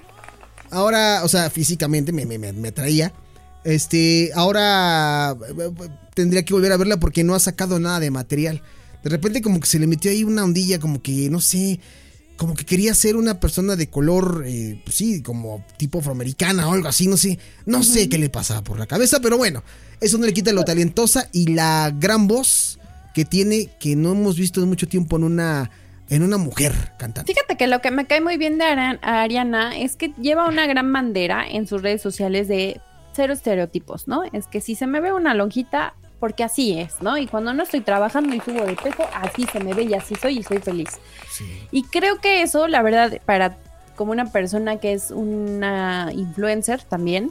Ahora, 0.70 1.22
o 1.24 1.28
sea, 1.28 1.50
físicamente 1.50 2.12
me, 2.12 2.26
me, 2.26 2.38
me- 2.38 2.52
me 2.52 2.72
traía. 2.72 3.12
Este, 3.64 4.30
ahora 4.34 5.36
tendría 6.14 6.44
que 6.44 6.54
volver 6.54 6.72
a 6.72 6.76
verla 6.76 6.98
porque 6.98 7.24
no 7.24 7.34
ha 7.34 7.40
sacado 7.40 7.80
nada 7.80 8.00
de 8.00 8.10
material. 8.10 8.62
De 9.02 9.10
repente 9.10 9.42
como 9.42 9.60
que 9.60 9.66
se 9.66 9.78
le 9.78 9.86
metió 9.86 10.10
ahí 10.10 10.24
una 10.24 10.44
ondilla, 10.44 10.78
como 10.78 11.02
que, 11.02 11.28
no 11.30 11.40
sé, 11.40 11.80
como 12.36 12.54
que 12.54 12.64
quería 12.64 12.94
ser 12.94 13.16
una 13.16 13.40
persona 13.40 13.76
de 13.76 13.88
color, 13.88 14.44
eh, 14.46 14.80
pues 14.84 14.96
sí, 14.96 15.22
como 15.22 15.64
tipo 15.76 15.98
afroamericana 15.98 16.68
o 16.68 16.72
algo 16.72 16.88
así, 16.88 17.06
no 17.06 17.16
sé. 17.16 17.38
No 17.66 17.82
sé 17.82 18.08
qué 18.08 18.18
le 18.18 18.28
pasaba 18.28 18.62
por 18.62 18.78
la 18.78 18.86
cabeza, 18.86 19.20
pero 19.20 19.36
bueno, 19.36 19.62
eso 20.00 20.18
no 20.18 20.26
le 20.26 20.34
quita 20.34 20.52
lo 20.52 20.64
talentosa 20.64 21.28
y 21.32 21.54
la 21.54 21.92
gran 21.94 22.26
voz 22.26 22.78
que 23.14 23.24
tiene 23.24 23.68
que 23.78 23.94
no 23.94 24.12
hemos 24.12 24.36
visto 24.36 24.62
en 24.62 24.68
mucho 24.68 24.88
tiempo 24.88 25.16
en 25.16 25.24
una, 25.24 25.70
en 26.08 26.22
una 26.22 26.36
mujer 26.36 26.72
cantante. 26.98 27.32
Fíjate 27.32 27.56
que 27.56 27.66
lo 27.66 27.80
que 27.80 27.90
me 27.90 28.06
cae 28.06 28.20
muy 28.20 28.36
bien 28.36 28.58
de 28.58 28.64
Ariana 28.64 29.78
es 29.78 29.96
que 29.96 30.12
lleva 30.20 30.48
una 30.48 30.66
gran 30.66 30.92
bandera 30.92 31.46
en 31.48 31.66
sus 31.66 31.82
redes 31.82 32.02
sociales 32.02 32.48
de 32.48 32.80
cero 33.14 33.32
estereotipos, 33.32 34.08
¿no? 34.08 34.22
Es 34.32 34.46
que 34.46 34.60
si 34.60 34.74
se 34.74 34.86
me 34.86 35.00
ve 35.00 35.12
una 35.12 35.34
lonjita, 35.34 35.94
porque 36.20 36.44
así 36.44 36.78
es, 36.78 37.00
¿no? 37.00 37.18
Y 37.18 37.26
cuando 37.26 37.52
no 37.52 37.62
estoy 37.62 37.80
trabajando 37.80 38.34
y 38.34 38.40
subo 38.40 38.64
de 38.64 38.76
peso, 38.76 39.04
así 39.14 39.46
se 39.52 39.60
me 39.60 39.74
ve 39.74 39.84
y 39.84 39.94
así 39.94 40.14
soy 40.14 40.38
y 40.38 40.42
soy 40.42 40.58
feliz. 40.58 40.88
Y 41.70 41.84
creo 41.84 42.20
que 42.20 42.42
eso, 42.42 42.68
la 42.68 42.82
verdad, 42.82 43.20
para 43.24 43.56
como 43.96 44.12
una 44.12 44.32
persona 44.32 44.78
que 44.78 44.92
es 44.92 45.10
una 45.10 46.10
influencer 46.12 46.82
también, 46.82 47.30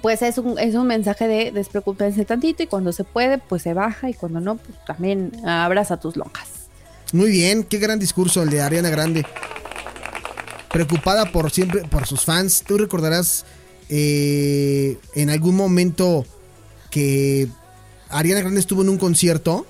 pues 0.00 0.22
es 0.22 0.38
un, 0.38 0.58
es 0.58 0.74
un 0.74 0.86
mensaje 0.86 1.28
de 1.28 1.52
despreocuparse 1.52 2.24
tantito 2.24 2.62
y 2.62 2.66
cuando 2.66 2.92
se 2.92 3.04
puede, 3.04 3.38
pues 3.38 3.62
se 3.62 3.74
baja 3.74 4.08
y 4.08 4.14
cuando 4.14 4.40
no, 4.40 4.56
pues 4.56 4.76
también 4.86 5.32
abraza 5.46 5.98
tus 5.98 6.16
lonjas. 6.16 6.48
Muy 7.12 7.30
bien, 7.30 7.64
qué 7.64 7.78
gran 7.78 7.98
discurso 7.98 8.42
el 8.42 8.50
de 8.50 8.62
Ariana 8.62 8.88
Grande. 8.88 9.26
Preocupada 10.70 11.26
por 11.26 11.50
siempre, 11.50 11.82
por 11.82 12.06
sus 12.06 12.24
fans. 12.24 12.64
Tú 12.66 12.78
recordarás 12.78 13.44
eh, 13.94 14.96
en 15.14 15.28
algún 15.28 15.54
momento 15.54 16.24
que 16.90 17.46
Ariana 18.08 18.40
Grande 18.40 18.58
estuvo 18.60 18.80
en 18.80 18.88
un 18.88 18.96
concierto 18.96 19.66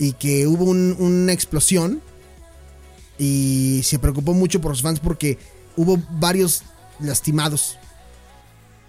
y 0.00 0.14
que 0.14 0.48
hubo 0.48 0.64
un- 0.64 0.96
una 0.98 1.32
explosión 1.32 2.00
y 3.16 3.80
se 3.84 3.98
preocupó 4.00 4.34
mucho 4.34 4.60
por 4.60 4.72
sus 4.72 4.82
fans 4.82 4.98
porque 5.00 5.38
hubo 5.76 5.98
varios 6.18 6.62
lastimados. 7.00 7.78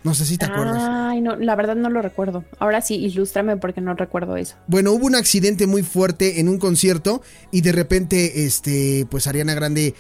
No 0.04 0.14
sé 0.16 0.26
si 0.26 0.38
te 0.38 0.46
acuerdas. 0.46 0.82
Ay, 0.82 1.20
no, 1.22 1.36
la 1.36 1.56
verdad 1.56 1.76
no 1.76 1.90
lo 1.90 2.02
recuerdo. 2.02 2.44
Ahora 2.58 2.82
sí, 2.82 2.96
ilústrame 2.96 3.58
porque 3.58 3.82
no 3.82 3.94
recuerdo 3.96 4.38
eso. 4.38 4.56
Bueno, 4.68 4.94
hubo 4.94 5.06
un 5.06 5.16
accidente 5.16 5.68
muy 5.68 5.84
fuerte 5.84 6.40
en 6.40 6.48
un 6.48 6.58
concierto 6.58 7.22
y 7.52 7.62
de 7.62 7.72
repente, 7.74 8.46
este, 8.46 9.06
pues 9.12 9.28
Ariana 9.28 9.54
Grande 9.54 9.94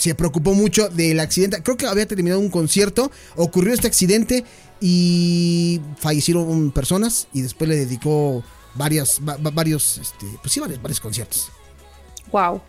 se 0.00 0.14
preocupó 0.14 0.54
mucho 0.54 0.88
del 0.88 1.20
accidente. 1.20 1.62
Creo 1.62 1.76
que 1.76 1.86
había 1.86 2.06
terminado 2.06 2.40
un 2.40 2.50
concierto, 2.50 3.10
ocurrió 3.36 3.72
este 3.74 3.86
accidente 3.86 4.44
y 4.80 5.80
fallecieron 5.98 6.70
personas 6.72 7.28
y 7.32 7.42
después 7.42 7.68
le 7.68 7.76
dedicó 7.76 8.42
varias, 8.74 9.20
va- 9.26 9.36
va- 9.36 9.50
varios, 9.50 9.98
este, 9.98 10.26
pues 10.40 10.52
sí, 10.52 10.60
varios, 10.60 10.80
varios 10.82 11.00
conciertos. 11.00 11.50
Wow. 12.32 12.60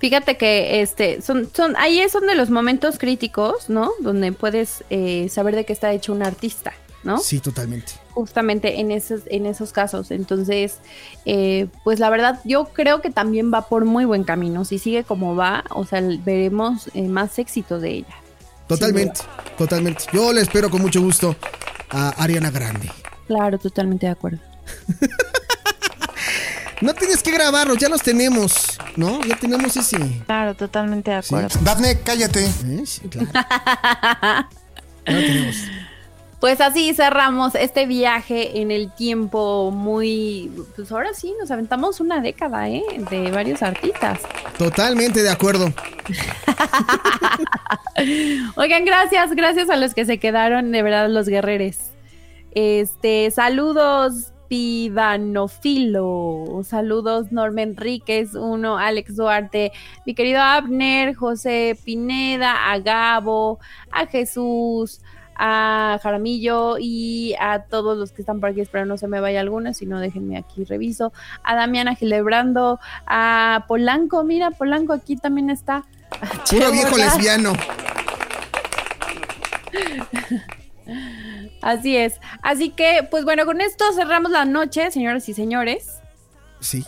Fíjate 0.00 0.36
que 0.36 0.82
este 0.82 1.22
son, 1.22 1.50
son, 1.54 1.74
ahí 1.76 2.02
son 2.10 2.26
de 2.26 2.34
los 2.34 2.50
momentos 2.50 2.98
críticos, 2.98 3.68
¿no? 3.70 3.92
Donde 4.00 4.32
puedes 4.32 4.84
eh, 4.90 5.28
saber 5.30 5.54
de 5.56 5.64
qué 5.64 5.72
está 5.72 5.92
hecho 5.92 6.12
un 6.12 6.22
artista. 6.22 6.72
¿no? 7.04 7.18
Sí, 7.18 7.40
totalmente. 7.40 7.92
Justamente 8.14 8.80
en 8.80 8.90
esos, 8.92 9.22
en 9.26 9.46
esos 9.46 9.72
casos. 9.72 10.10
Entonces, 10.10 10.78
eh, 11.24 11.68
pues 11.84 11.98
la 11.98 12.10
verdad, 12.10 12.40
yo 12.44 12.64
creo 12.66 13.00
que 13.00 13.10
también 13.10 13.52
va 13.52 13.62
por 13.68 13.84
muy 13.84 14.04
buen 14.04 14.24
camino. 14.24 14.64
Si 14.64 14.78
sigue 14.78 15.02
como 15.04 15.34
va, 15.34 15.64
o 15.70 15.84
sea, 15.86 16.02
veremos 16.02 16.90
eh, 16.94 17.08
más 17.08 17.38
éxito 17.38 17.80
de 17.80 17.90
ella. 17.90 18.14
Totalmente, 18.68 19.20
totalmente. 19.58 20.04
Yo 20.12 20.32
le 20.32 20.40
espero 20.42 20.70
con 20.70 20.82
mucho 20.82 21.00
gusto 21.02 21.34
a 21.90 22.10
Ariana 22.22 22.50
Grande. 22.50 22.90
Claro, 23.26 23.58
totalmente 23.58 24.06
de 24.06 24.12
acuerdo. 24.12 24.38
No 26.80 26.94
tienes 26.94 27.22
que 27.22 27.30
grabarlos, 27.30 27.78
ya 27.78 27.88
los 27.88 28.02
tenemos, 28.02 28.76
¿no? 28.96 29.22
Ya 29.22 29.36
tenemos 29.36 29.76
ese. 29.76 29.98
Claro, 30.26 30.56
totalmente 30.56 31.12
de 31.12 31.22
Sí. 31.22 31.32
acuerdo. 31.32 31.56
Dafne, 31.62 32.00
cállate. 32.00 32.44
¿Eh? 32.44 32.82
Sí, 32.84 33.02
claro. 33.08 33.28
Ya 33.32 34.48
lo 35.06 35.20
tenemos. 35.20 35.56
Pues 36.42 36.60
así 36.60 36.92
cerramos 36.92 37.54
este 37.54 37.86
viaje 37.86 38.60
en 38.60 38.70
el 38.72 38.90
tiempo 38.90 39.70
muy... 39.70 40.50
Pues 40.74 40.90
ahora 40.90 41.14
sí, 41.14 41.32
nos 41.38 41.52
aventamos 41.52 42.00
una 42.00 42.20
década, 42.20 42.68
¿eh? 42.68 42.82
De 43.10 43.30
varios 43.30 43.62
artistas. 43.62 44.18
Totalmente 44.58 45.22
de 45.22 45.30
acuerdo. 45.30 45.66
Oigan, 48.56 48.84
gracias, 48.84 49.30
gracias 49.36 49.70
a 49.70 49.76
los 49.76 49.94
que 49.94 50.04
se 50.04 50.18
quedaron, 50.18 50.72
de 50.72 50.82
verdad, 50.82 51.08
los 51.08 51.28
guerreres. 51.28 51.92
Este, 52.50 53.30
saludos, 53.30 54.32
Pidanofilo. 54.48 56.62
Saludos, 56.64 57.30
Norma 57.30 57.62
Enríquez, 57.62 58.34
uno, 58.34 58.78
Alex 58.78 59.14
Duarte, 59.14 59.70
mi 60.04 60.16
querido 60.16 60.40
Abner, 60.40 61.14
José 61.14 61.78
Pineda, 61.84 62.72
a 62.72 62.80
Gabo, 62.80 63.60
a 63.92 64.06
Jesús, 64.06 65.00
a 65.36 65.98
Jaramillo 66.02 66.76
y 66.78 67.34
a 67.40 67.64
todos 67.64 67.96
los 67.96 68.12
que 68.12 68.22
están 68.22 68.40
por 68.40 68.50
aquí. 68.50 68.60
Espero 68.60 68.86
no 68.86 68.96
se 68.96 69.08
me 69.08 69.20
vaya 69.20 69.40
alguna, 69.40 69.74
si 69.74 69.86
no, 69.86 70.00
déjenme 70.00 70.38
aquí 70.38 70.64
reviso. 70.64 71.12
A 71.42 71.54
Damiana 71.54 71.94
Gilebrando, 71.94 72.80
a 73.06 73.64
Polanco, 73.68 74.24
mira, 74.24 74.50
Polanco 74.50 74.92
aquí 74.92 75.16
también 75.16 75.50
está. 75.50 75.84
Puro 76.50 76.72
viejo 76.72 76.96
lesbiano. 76.96 77.52
Así 81.62 81.96
es. 81.96 82.20
Así 82.42 82.70
que, 82.70 83.06
pues 83.10 83.24
bueno, 83.24 83.46
con 83.46 83.60
esto 83.60 83.84
cerramos 83.94 84.32
la 84.32 84.44
noche, 84.44 84.90
señoras 84.90 85.28
y 85.28 85.34
señores. 85.34 86.00
Sí. 86.60 86.84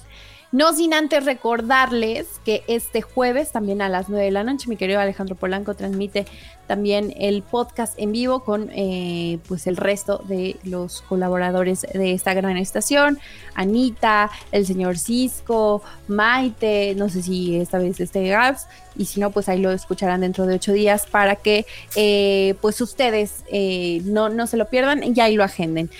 No 0.55 0.73
sin 0.73 0.95
antes 0.95 1.25
recordarles 1.25 2.29
que 2.45 2.63
este 2.69 3.03
jueves, 3.03 3.51
también 3.51 3.83
a 3.83 3.89
las 3.89 4.09
9 4.09 4.27
de 4.27 4.31
la 4.31 4.45
noche, 4.45 4.69
mi 4.69 4.77
querido 4.77 5.01
Alejandro 5.01 5.35
Polanco 5.35 5.75
transmite 5.75 6.27
también 6.69 7.13
el 7.19 7.43
podcast 7.43 7.99
en 7.99 8.13
vivo 8.13 8.45
con 8.45 8.71
eh, 8.73 9.41
pues 9.49 9.67
el 9.67 9.77
resto 9.77 10.23
de 10.29 10.57
los 10.63 11.03
colaboradores 11.03 11.81
de 11.93 12.13
esta 12.13 12.35
gran 12.35 12.57
estación. 12.57 13.19
Anita, 13.57 14.31
el 14.53 14.65
señor 14.65 14.97
Cisco, 14.97 15.83
Maite, 16.07 16.95
no 16.95 17.09
sé 17.09 17.25
si 17.25 17.57
esta 17.57 17.79
vez 17.79 17.99
este 17.99 18.29
Gabs, 18.29 18.69
y 18.97 19.07
si 19.07 19.21
no, 19.21 19.31
pues 19.31 19.49
ahí 19.49 19.61
lo 19.61 19.73
escucharán 19.73 20.21
dentro 20.21 20.47
de 20.47 20.55
ocho 20.55 20.73
días 20.73 21.07
para 21.07 21.37
que 21.37 21.67
eh, 21.97 22.55
pues 22.61 22.81
ustedes 22.81 23.45
eh, 23.51 24.01
no, 24.05 24.29
no 24.29 24.47
se 24.47 24.57
lo 24.57 24.69
pierdan 24.69 25.03
y 25.03 25.21
ahí 25.21 25.35
lo 25.35 25.45
agenden. 25.45 25.91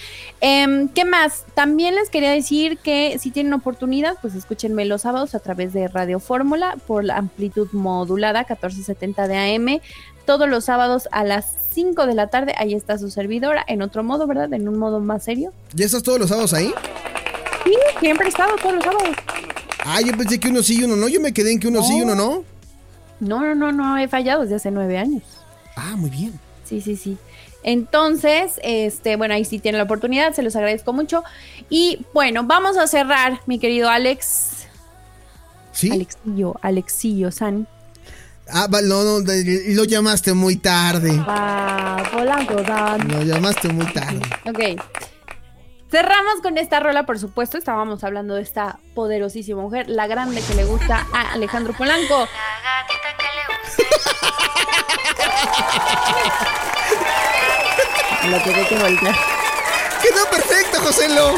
Em, 0.47 0.89
¿Qué 0.89 1.07
más? 1.07 1.47
También 1.55 1.95
les 1.95 2.11
quería 2.11 2.31
decir 2.31 2.77
que 2.77 3.19
si 3.19 3.31
tienen 3.31 3.55
oportunidad, 3.55 4.19
pues 4.21 4.35
escúchenme 4.35 4.85
los 4.85 5.01
sábados 5.01 5.35
a 5.35 5.39
través 5.39 5.73
de 5.73 5.89
Radio 5.89 6.21
Fórmula 6.21 6.77
por 6.87 7.03
la 7.03 7.17
amplitud 7.17 7.69
modulada 7.73 8.41
1470 8.41 9.27
de 9.27 9.39
AM. 9.39 9.81
Todos 10.27 10.47
los 10.47 10.67
sábados 10.67 11.09
a 11.13 11.25
las 11.25 11.47
5 11.73 12.07
de 12.07 12.15
la 12.15 12.27
tarde, 12.27 12.53
ahí 12.59 12.75
está 12.75 12.99
su 12.99 13.11
servidora, 13.11 13.65
en 13.67 13.81
otro 13.81 14.05
modo, 14.05 14.27
¿verdad? 14.27 14.53
En 14.53 14.69
un 14.69 14.79
modo 14.79 15.01
más 15.01 15.25
serio. 15.25 15.55
¿Ya 15.73 15.87
estás 15.87 16.03
todos 16.03 16.19
los 16.19 16.29
sábados 16.29 16.53
ahí? 16.53 16.75
Sí, 17.65 17.73
siempre 18.01 18.27
he 18.27 18.29
estado 18.29 18.55
todos 18.57 18.75
los 18.75 18.85
sábados. 18.85 19.17
Ah, 19.83 20.03
yo 20.03 20.15
pensé 20.15 20.39
que 20.39 20.49
uno 20.51 20.63
sí 20.63 20.79
y 20.79 20.85
uno 20.85 20.95
no. 20.95 21.09
Yo 21.09 21.23
me 21.23 21.33
quedé 21.33 21.53
en 21.53 21.59
que 21.59 21.69
uno 21.69 21.83
sí 21.83 21.97
y 21.97 22.03
uno 22.03 22.15
no. 22.15 22.45
No, 23.19 23.41
no, 23.41 23.55
no, 23.55 23.73
no 23.73 23.97
he 23.97 24.09
fallado 24.09 24.43
desde 24.43 24.57
hace 24.57 24.71
nueve 24.71 24.99
años. 24.99 25.23
Ah, 25.75 25.95
muy 25.97 26.11
bien. 26.11 26.39
Sí, 26.65 26.83
sí, 26.83 26.97
sí. 26.97 27.17
Entonces, 27.65 28.61
este, 28.63 29.17
bueno, 29.17 29.35
ahí 29.35 29.45
sí 29.45 29.59
tienen 29.59 29.79
la 29.79 29.85
oportunidad, 29.85 30.35
se 30.35 30.43
los 30.43 30.55
agradezco 30.55 30.93
mucho. 30.93 31.25
Y 31.71 32.07
bueno, 32.13 32.45
vamos 32.45 32.77
a 32.77 32.87
cerrar, 32.87 33.41
mi 33.47 33.59
querido 33.59 33.89
Alex. 33.89 34.67
¿Sí? 35.73 35.91
Alexillo, 35.91 36.55
Alexillo 36.63 37.33
San. 37.33 37.67
Ah, 38.49 38.69
no, 38.71 39.03
no, 39.03 39.21
lo 39.21 39.85
llamaste 39.85 40.35
muy 40.35 40.57
tarde. 40.57 41.19
Ah, 41.27 42.03
Polanco 42.13 42.63
San. 42.65 43.09
Lo 43.09 43.23
llamaste 43.23 43.69
muy 43.69 43.87
tarde. 43.87 44.21
Ok. 44.45 44.81
Cerramos 45.91 46.43
con 46.43 46.59
esta 46.59 46.81
rola, 46.81 47.07
por 47.07 47.19
supuesto. 47.19 47.57
Estábamos 47.57 48.05
hablando 48.05 48.35
de 48.35 48.43
esta 48.43 48.79
poderosísima 48.95 49.63
mujer, 49.63 49.89
la 49.89 50.07
grande 50.07 50.43
que 50.43 50.55
le 50.55 50.65
gusta 50.65 51.07
a 51.13 51.33
Alejandro 51.33 51.73
Polanco. 51.73 52.29
Lo 58.31 58.39
tuve 58.43 58.67
que 58.69 58.77
voltear. 58.77 59.15
Quedó 60.03 60.25
perfecto, 60.31 60.81
José 60.81 61.09
Lo. 61.11 61.37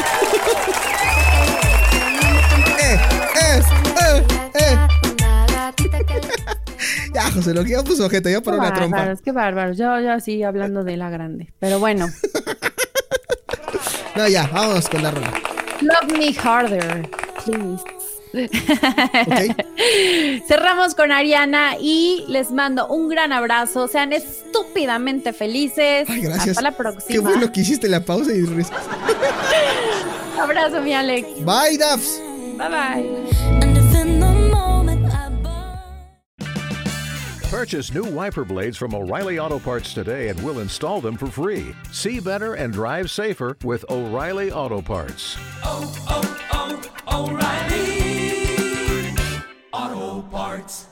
eh, 2.79 2.99
eh, 3.41 3.61
eh, 4.01 4.23
eh. 4.53 4.77
Ya, 7.13 7.31
José 7.31 7.53
Lo, 7.53 7.63
que 7.63 7.71
ya 7.71 7.83
puso 7.83 8.05
objeto, 8.05 8.29
ya 8.29 8.37
Qué 8.37 8.41
paró 8.45 8.57
la 8.61 8.73
trompa. 8.73 8.97
bárbaros, 8.97 9.21
qué 9.21 9.31
bárbaros. 9.31 9.77
Yo, 9.77 9.99
yo 9.99 10.13
así 10.13 10.43
hablando 10.43 10.83
de 10.83 10.97
la 10.97 11.09
grande. 11.09 11.53
Pero 11.59 11.79
bueno. 11.79 12.07
No, 14.15 14.27
ya, 14.27 14.47
vámonos 14.51 14.89
con 14.89 15.03
la 15.03 15.11
rola. 15.11 15.31
Love 15.79 16.17
me 16.17 16.33
harder, 16.33 17.07
please. 17.45 17.83
¿Ok? 18.33 19.55
Cerramos 20.47 20.95
con 20.95 21.11
Ariana 21.11 21.75
y 21.79 22.25
les 22.27 22.51
mando 22.51 22.87
un 22.87 23.09
gran 23.09 23.31
abrazo. 23.33 23.87
Sean 23.87 24.13
estúpidamente 24.13 25.33
felices. 25.33 26.07
Ay, 26.09 26.21
gracias. 26.21 26.49
Hasta 26.57 26.61
la 26.61 26.71
Qué 26.71 26.77
próxima. 26.77 27.21
bueno 27.29 27.51
que 27.51 27.61
hiciste 27.61 27.87
la 27.89 28.03
pausa 28.05 28.31
y. 28.33 28.43
Abrazo, 30.39 30.81
mi 30.81 30.93
Alex. 30.93 31.27
Bye, 31.43 31.77
Dafs. 31.77 32.21
Bye 32.57 32.69
bye. 32.69 33.05
And 33.61 33.77
if 33.77 33.95
in 33.95 34.19
the 34.19 34.31
moment 34.53 35.05
I 35.11 35.29
burn. 35.41 35.77
Purchase 37.49 37.93
new 37.93 38.03
wiper 38.05 38.45
blades 38.45 38.77
from 38.77 38.93
O'Reilly 38.93 39.39
Auto 39.39 39.57
Parts 39.59 39.93
today 39.93 40.29
and 40.29 40.39
we'll 40.43 40.59
install 40.59 41.01
them 41.01 41.17
for 41.17 41.27
free. 41.27 41.73
See 41.91 42.19
better 42.19 42.53
and 42.55 42.71
drive 42.73 43.09
safer 43.09 43.57
with 43.63 43.83
O'Reilly 43.89 44.51
Auto 44.51 44.81
Parts. 44.81 45.37
oh, 45.63 45.83
oh, 46.09 46.79
O'Reilly 47.09 48.06
Auto 49.77 50.23
Parts. 50.31 50.86